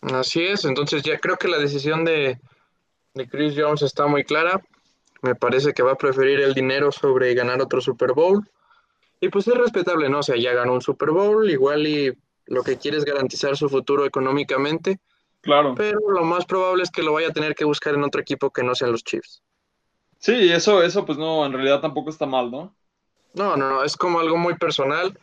Así 0.02 0.44
es, 0.44 0.66
entonces 0.66 1.04
ya 1.04 1.20
creo 1.20 1.38
que 1.38 1.48
la 1.48 1.60
decisión 1.60 2.04
de, 2.04 2.40
de 3.14 3.30
Chris 3.30 3.54
Jones 3.56 3.84
está 3.84 4.08
muy 4.08 4.24
clara. 4.24 4.62
Me 5.22 5.36
parece 5.36 5.74
que 5.74 5.84
va 5.84 5.92
a 5.92 5.98
preferir 5.98 6.40
el 6.40 6.54
dinero 6.54 6.92
sobre 6.92 7.34
ganar 7.36 7.62
otro 7.62 7.82
Super 7.82 8.14
Bowl. 8.14 8.50
Y 9.20 9.30
pues 9.30 9.48
es 9.48 9.54
respetable, 9.54 10.10
¿no? 10.10 10.20
O 10.20 10.24
sea, 10.24 10.36
ya 10.36 10.54
ganó 10.54 10.74
un 10.74 10.82
Super 10.82 11.12
Bowl, 11.12 11.48
igual 11.50 11.86
y 11.86 12.12
lo 12.48 12.64
que 12.64 12.78
quiere 12.78 12.98
es 12.98 13.06
garantizar 13.06 13.56
su 13.56 13.70
futuro 13.70 14.06
económicamente. 14.06 15.00
Claro. 15.42 15.76
Pero 15.76 16.00
lo 16.10 16.24
más 16.24 16.46
probable 16.46 16.84
es 16.84 16.90
que 16.90 17.04
lo 17.04 17.14
vaya 17.14 17.28
a 17.28 17.34
tener 17.34 17.54
que 17.54 17.66
buscar 17.66 17.94
en 17.94 18.04
otro 18.04 18.22
equipo 18.22 18.52
que 18.52 18.64
no 18.64 18.74
sean 18.74 18.92
los 18.92 19.04
Chiefs. 19.04 19.44
Sí, 20.18 20.52
eso, 20.52 20.82
eso 20.82 21.06
pues 21.06 21.20
no, 21.20 21.46
en 21.46 21.54
realidad 21.54 21.82
tampoco 21.82 22.10
está 22.10 22.26
mal, 22.26 22.50
¿no? 22.50 22.76
No, 23.34 23.56
no, 23.56 23.70
no, 23.70 23.84
es 23.84 23.96
como 23.96 24.20
algo 24.20 24.38
muy 24.38 24.56
personal 24.56 25.18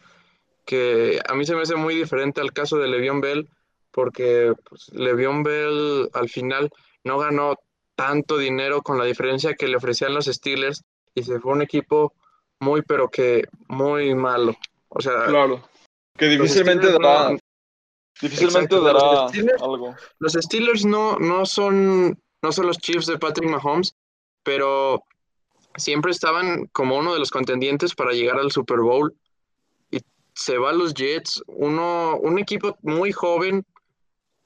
que 0.69 1.19
a 1.27 1.35
mí 1.35 1.47
se 1.47 1.55
me 1.55 1.63
hace 1.63 1.77
muy 1.77 1.95
diferente 1.95 2.43
al 2.43 2.53
caso 2.53 2.77
de 2.77 2.89
Le'Veon 2.89 3.23
Bell, 3.23 3.49
porque 3.91 4.53
pues, 4.69 4.91
Le'Veon 4.93 5.43
Bell 5.43 6.11
al 6.13 6.29
final 6.29 6.69
no 7.05 7.17
ganó 7.17 7.57
tanto 7.95 8.37
dinero 8.37 8.83
con 8.83 8.99
la 8.99 9.07
diferencia 9.07 9.55
que 9.55 9.67
le 9.67 9.79
ofrecían 9.79 10.13
los 10.13 10.27
Steelers 10.27 10.85
y 11.15 11.23
se 11.23 11.41
fue 11.41 11.53
un 11.53 11.63
equipo 11.63 12.13
muy, 12.61 12.83
pero 12.83 13.09
que 13.09 13.49
muy 13.69 14.15
malo. 14.15 14.57
O 14.91 15.01
sea, 15.01 15.25
claro, 15.25 15.67
que 16.19 16.27
difícilmente 16.27 16.93
dará, 16.93 17.35
difícilmente 18.21 18.79
dará 18.79 19.29
algo. 19.63 19.97
Los 20.19 20.35
Steelers 20.35 20.85
no, 20.85 21.17
no, 21.19 21.47
son, 21.47 22.21
no 22.43 22.53
son 22.53 22.67
los 22.67 22.77
Chiefs 22.77 23.07
de 23.07 23.17
Patrick 23.17 23.49
Mahomes, 23.49 23.95
pero 24.43 25.03
siempre 25.77 26.11
estaban 26.11 26.67
como 26.73 26.99
uno 26.99 27.15
de 27.15 27.21
los 27.21 27.31
contendientes 27.31 27.95
para 27.95 28.13
llegar 28.13 28.39
al 28.39 28.53
Super 28.53 28.81
Bowl 28.81 29.17
se 30.39 30.57
va 30.57 30.71
a 30.71 30.73
los 30.73 30.95
Jets, 30.95 31.43
uno, 31.49 32.17
un 32.17 32.39
equipo 32.39 32.79
muy 32.83 33.11
joven 33.11 33.67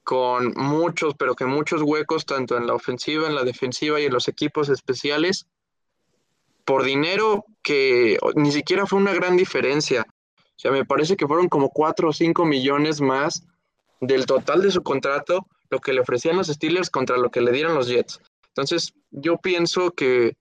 con 0.03 0.55
muchos, 0.57 1.15
pero 1.19 1.35
que 1.35 1.45
muchos 1.45 1.83
huecos, 1.83 2.25
tanto 2.25 2.57
en 2.57 2.67
la 2.67 2.73
ofensiva, 2.73 3.29
en 3.29 3.35
la 3.35 3.45
defensiva 3.45 4.01
y 4.01 4.07
en 4.07 4.13
los 4.15 4.27
equipos 4.27 4.71
especiales, 4.71 5.49
por 6.65 6.83
dinero 6.83 7.45
que 7.63 8.19
ni 8.37 8.53
siquiera 8.53 8.87
fue 8.87 9.01
una 9.01 9.13
gran 9.13 9.37
diferencia. 9.37 10.07
O 10.39 10.59
sea, 10.59 10.71
me 10.71 10.87
parece 10.87 11.15
que 11.15 11.27
fueron 11.27 11.51
como 11.51 11.69
4 11.69 12.09
o 12.09 12.13
5 12.15 12.47
millones 12.47 13.03
más 13.03 13.45
del 14.01 14.25
total 14.25 14.63
de 14.63 14.71
su 14.71 14.83
contrato, 14.83 15.47
lo 15.69 15.81
que 15.81 15.93
le 15.93 16.01
ofrecían 16.01 16.39
los 16.39 16.47
Steelers 16.47 16.89
contra 16.89 17.19
lo 17.19 17.31
que 17.31 17.43
le 17.43 17.53
dieron 17.53 17.75
los 17.75 17.89
Jets. 17.89 18.19
Entonces, 18.49 18.95
yo 19.11 19.37
pienso 19.37 19.91
que 19.91 20.39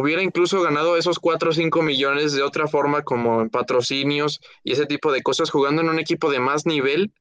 hubiera 0.00 0.22
incluso 0.22 0.62
ganado 0.62 0.96
esos 0.96 1.18
4 1.18 1.50
o 1.50 1.52
5 1.52 1.82
millones 1.82 2.32
de 2.32 2.42
otra 2.42 2.66
forma, 2.66 3.02
como 3.02 3.42
en 3.42 3.50
patrocinios 3.50 4.40
y 4.64 4.72
ese 4.72 4.86
tipo 4.86 5.12
de 5.12 5.22
cosas, 5.22 5.50
jugando 5.50 5.82
en 5.82 5.90
un 5.90 5.98
equipo 5.98 6.30
de 6.30 6.40
más 6.40 6.64
nivel, 6.64 7.12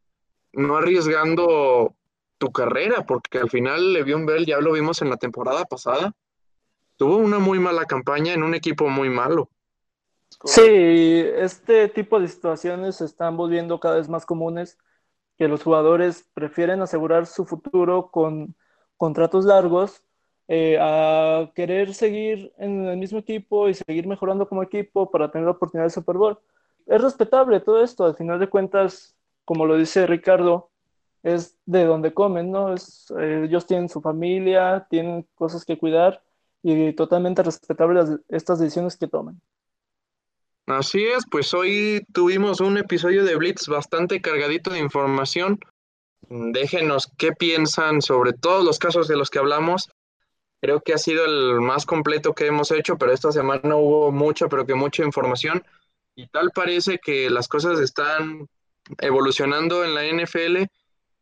no 0.54 0.78
arriesgando 0.78 1.96
tu 2.38 2.52
carrera, 2.54 3.06
porque 3.06 3.40
al 3.40 3.50
final 3.50 3.92
Le'Veon 3.92 4.26
Bell 4.26 4.46
ya 4.46 4.62
lo 4.62 4.72
vimos 4.72 5.02
en 5.02 5.10
la 5.10 5.18
temporada 5.18 5.66
pasada, 5.66 6.14
tuvo 6.96 7.18
una 7.18 7.40
muy 7.40 7.60
mala 7.60 7.86
campaña 7.88 8.34
en 8.34 8.42
un 8.42 8.56
equipo 8.56 8.88
muy 8.88 9.10
malo. 9.10 9.50
Sí, 10.46 10.64
este 10.64 11.90
tipo 11.90 12.22
de 12.22 12.30
situaciones 12.30 12.96
se 12.96 13.06
están 13.06 13.36
volviendo 13.36 13.82
cada 13.82 13.98
vez 13.98 14.08
más 14.08 14.26
comunes, 14.26 14.78
que 15.38 15.50
los 15.50 15.62
jugadores 15.62 16.30
prefieren 16.34 16.82
asegurar 16.82 17.26
su 17.26 17.46
futuro 17.46 18.12
con 18.12 18.56
contratos 18.96 19.44
largos 19.44 20.04
eh, 20.54 20.78
a 20.82 21.50
querer 21.56 21.94
seguir 21.94 22.52
en 22.58 22.86
el 22.86 22.98
mismo 22.98 23.20
equipo 23.20 23.70
y 23.70 23.74
seguir 23.74 24.06
mejorando 24.06 24.50
como 24.50 24.62
equipo 24.62 25.10
para 25.10 25.32
tener 25.32 25.46
la 25.46 25.52
oportunidad 25.52 25.86
de 25.86 25.92
Super 25.92 26.18
Bowl. 26.18 26.40
Es 26.88 27.02
respetable 27.02 27.62
todo 27.62 27.82
esto, 27.82 28.04
al 28.04 28.18
final 28.18 28.38
de 28.38 28.50
cuentas, 28.50 29.16
como 29.46 29.66
lo 29.66 29.78
dice 29.78 30.06
Ricardo, 30.06 30.70
es 31.24 31.58
de 31.66 31.86
donde 31.86 32.14
comen, 32.14 32.52
¿no? 32.52 32.74
Es, 32.74 33.14
eh, 33.18 33.44
ellos 33.46 33.66
tienen 33.66 33.88
su 33.88 34.02
familia, 34.02 34.86
tienen 34.90 35.26
cosas 35.36 35.64
que 35.64 35.78
cuidar 35.78 36.22
y 36.62 36.92
totalmente 36.96 37.44
respetable 37.44 38.02
estas 38.28 38.60
decisiones 38.60 38.98
que 38.98 39.08
toman. 39.08 39.40
Así 40.66 41.02
es, 41.06 41.24
pues 41.32 41.54
hoy 41.54 42.06
tuvimos 42.12 42.60
un 42.60 42.78
episodio 42.78 43.24
de 43.24 43.38
Blitz 43.38 43.70
bastante 43.70 44.20
cargadito 44.20 44.70
de 44.72 44.80
información. 44.80 45.62
Déjenos 46.28 47.10
qué 47.18 47.32
piensan 47.32 48.02
sobre 48.02 48.34
todos 48.34 48.66
los 48.66 48.80
casos 48.80 49.08
de 49.08 49.16
los 49.16 49.30
que 49.30 49.40
hablamos. 49.40 49.90
Creo 50.62 50.82
que 50.82 50.94
ha 50.94 50.98
sido 50.98 51.26
el 51.26 51.60
más 51.60 51.86
completo 51.86 52.34
que 52.34 52.48
hemos 52.48 52.72
hecho, 52.72 52.98
pero 52.98 53.12
esta 53.12 53.32
semana 53.32 53.76
hubo 53.76 54.12
mucha, 54.12 54.48
pero 54.48 54.66
que 54.66 54.76
mucha 54.76 55.04
información. 55.04 55.64
Y 56.16 56.28
tal 56.28 56.52
parece 56.54 57.00
que 57.00 57.30
las 57.30 57.48
cosas 57.48 57.80
están 57.80 58.48
evolucionando 59.00 59.84
en 59.84 59.96
la 59.96 60.06
NFL, 60.06 60.66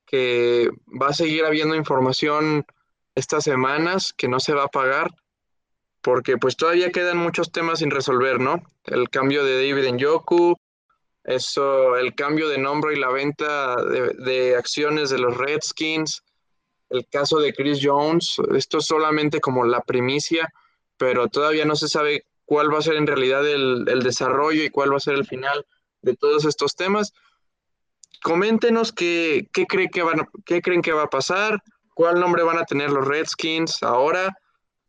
que 0.05 0.69
va 1.01 1.07
a 1.09 1.13
seguir 1.13 1.45
habiendo 1.45 1.75
información 1.75 2.65
estas 3.15 3.43
semanas 3.43 4.13
que 4.15 4.27
no 4.27 4.39
se 4.39 4.53
va 4.53 4.65
a 4.65 4.69
pagar 4.69 5.11
porque 6.01 6.37
pues 6.37 6.55
todavía 6.55 6.91
quedan 6.91 7.17
muchos 7.17 7.51
temas 7.51 7.79
sin 7.79 7.91
resolver, 7.91 8.39
¿no? 8.39 8.63
El 8.85 9.09
cambio 9.09 9.43
de 9.43 9.55
David 9.55 9.93
Njoku, 9.93 10.55
eso, 11.23 11.97
el 11.97 12.15
cambio 12.15 12.47
de 12.49 12.57
nombre 12.57 12.93
y 12.93 12.99
la 12.99 13.09
venta 13.09 13.75
de, 13.83 14.55
acciones 14.55 15.09
de 15.09 15.19
los 15.19 15.37
Redskins, 15.37 16.23
el 16.89 17.07
caso 17.07 17.39
de 17.39 17.53
Chris 17.53 17.79
Jones, 17.81 18.37
esto 18.55 18.79
es 18.79 18.85
solamente 18.85 19.39
como 19.39 19.63
la 19.65 19.81
primicia, 19.81 20.51
pero 20.97 21.27
todavía 21.27 21.65
no 21.65 21.75
se 21.75 21.87
sabe 21.87 22.25
cuál 22.45 22.73
va 22.73 22.79
a 22.79 22.83
ser 22.83 22.95
en 22.95 23.07
realidad 23.07 23.47
el, 23.47 23.85
desarrollo 24.03 24.63
y 24.63 24.69
cuál 24.69 24.91
va 24.91 24.97
a 24.97 25.01
ser 25.01 25.15
el 25.15 25.25
final 25.25 25.65
de 26.01 26.15
todos 26.15 26.45
estos 26.45 26.75
temas. 26.75 27.13
Coméntenos 28.23 28.91
qué, 28.91 29.47
qué, 29.53 29.65
que 29.65 30.03
van 30.03 30.27
qué 30.45 30.61
creen 30.61 30.81
que 30.81 30.91
va 30.91 31.03
a 31.03 31.09
pasar, 31.09 31.61
cuál 31.93 32.19
nombre 32.19 32.43
van 32.43 32.57
a 32.57 32.65
tener 32.65 32.89
los 32.89 33.07
Redskins 33.07 33.83
ahora 33.83 34.35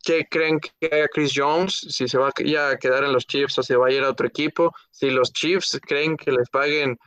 ¿Qué 0.02 0.26
creen 0.30 0.60
que 0.60 0.86
haga 0.86 1.08
Chris 1.08 1.32
Jones? 1.34 1.86
Si 1.90 2.08
se 2.08 2.16
va 2.16 2.28
a 2.28 2.32
quedar 2.32 3.04
en 3.04 3.12
los 3.12 3.26
Chiefs 3.26 3.58
o 3.58 3.62
se 3.62 3.76
va 3.76 3.88
a 3.88 3.92
ir 3.92 4.02
a 4.02 4.10
otro 4.10 4.26
equipo. 4.26 4.74
Si 4.90 5.10
los 5.10 5.32
Chiefs 5.32 5.78
creen 5.82 6.16
que 6.16 6.32
les 6.32 6.48
paguen 6.48 6.98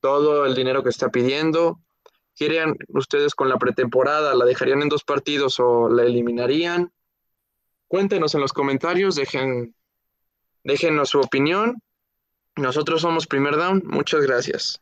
todo 0.00 0.46
el 0.46 0.54
dinero 0.54 0.82
que 0.82 0.88
está 0.88 1.10
pidiendo. 1.10 1.80
¿Quieren 2.38 2.76
ustedes 2.90 3.34
con 3.34 3.48
la 3.48 3.58
pretemporada? 3.58 4.32
¿La 4.32 4.44
dejarían 4.44 4.82
en 4.82 4.88
dos 4.88 5.02
partidos 5.02 5.58
o 5.58 5.88
la 5.88 6.04
eliminarían? 6.04 6.92
Cuéntenos 7.88 8.32
en 8.36 8.40
los 8.40 8.52
comentarios, 8.52 9.16
dejen, 9.16 9.74
déjenos 10.62 11.08
su 11.08 11.18
opinión. 11.18 11.82
Nosotros 12.54 13.00
somos 13.00 13.26
Primer 13.26 13.56
Down. 13.56 13.82
Muchas 13.84 14.22
gracias. 14.22 14.80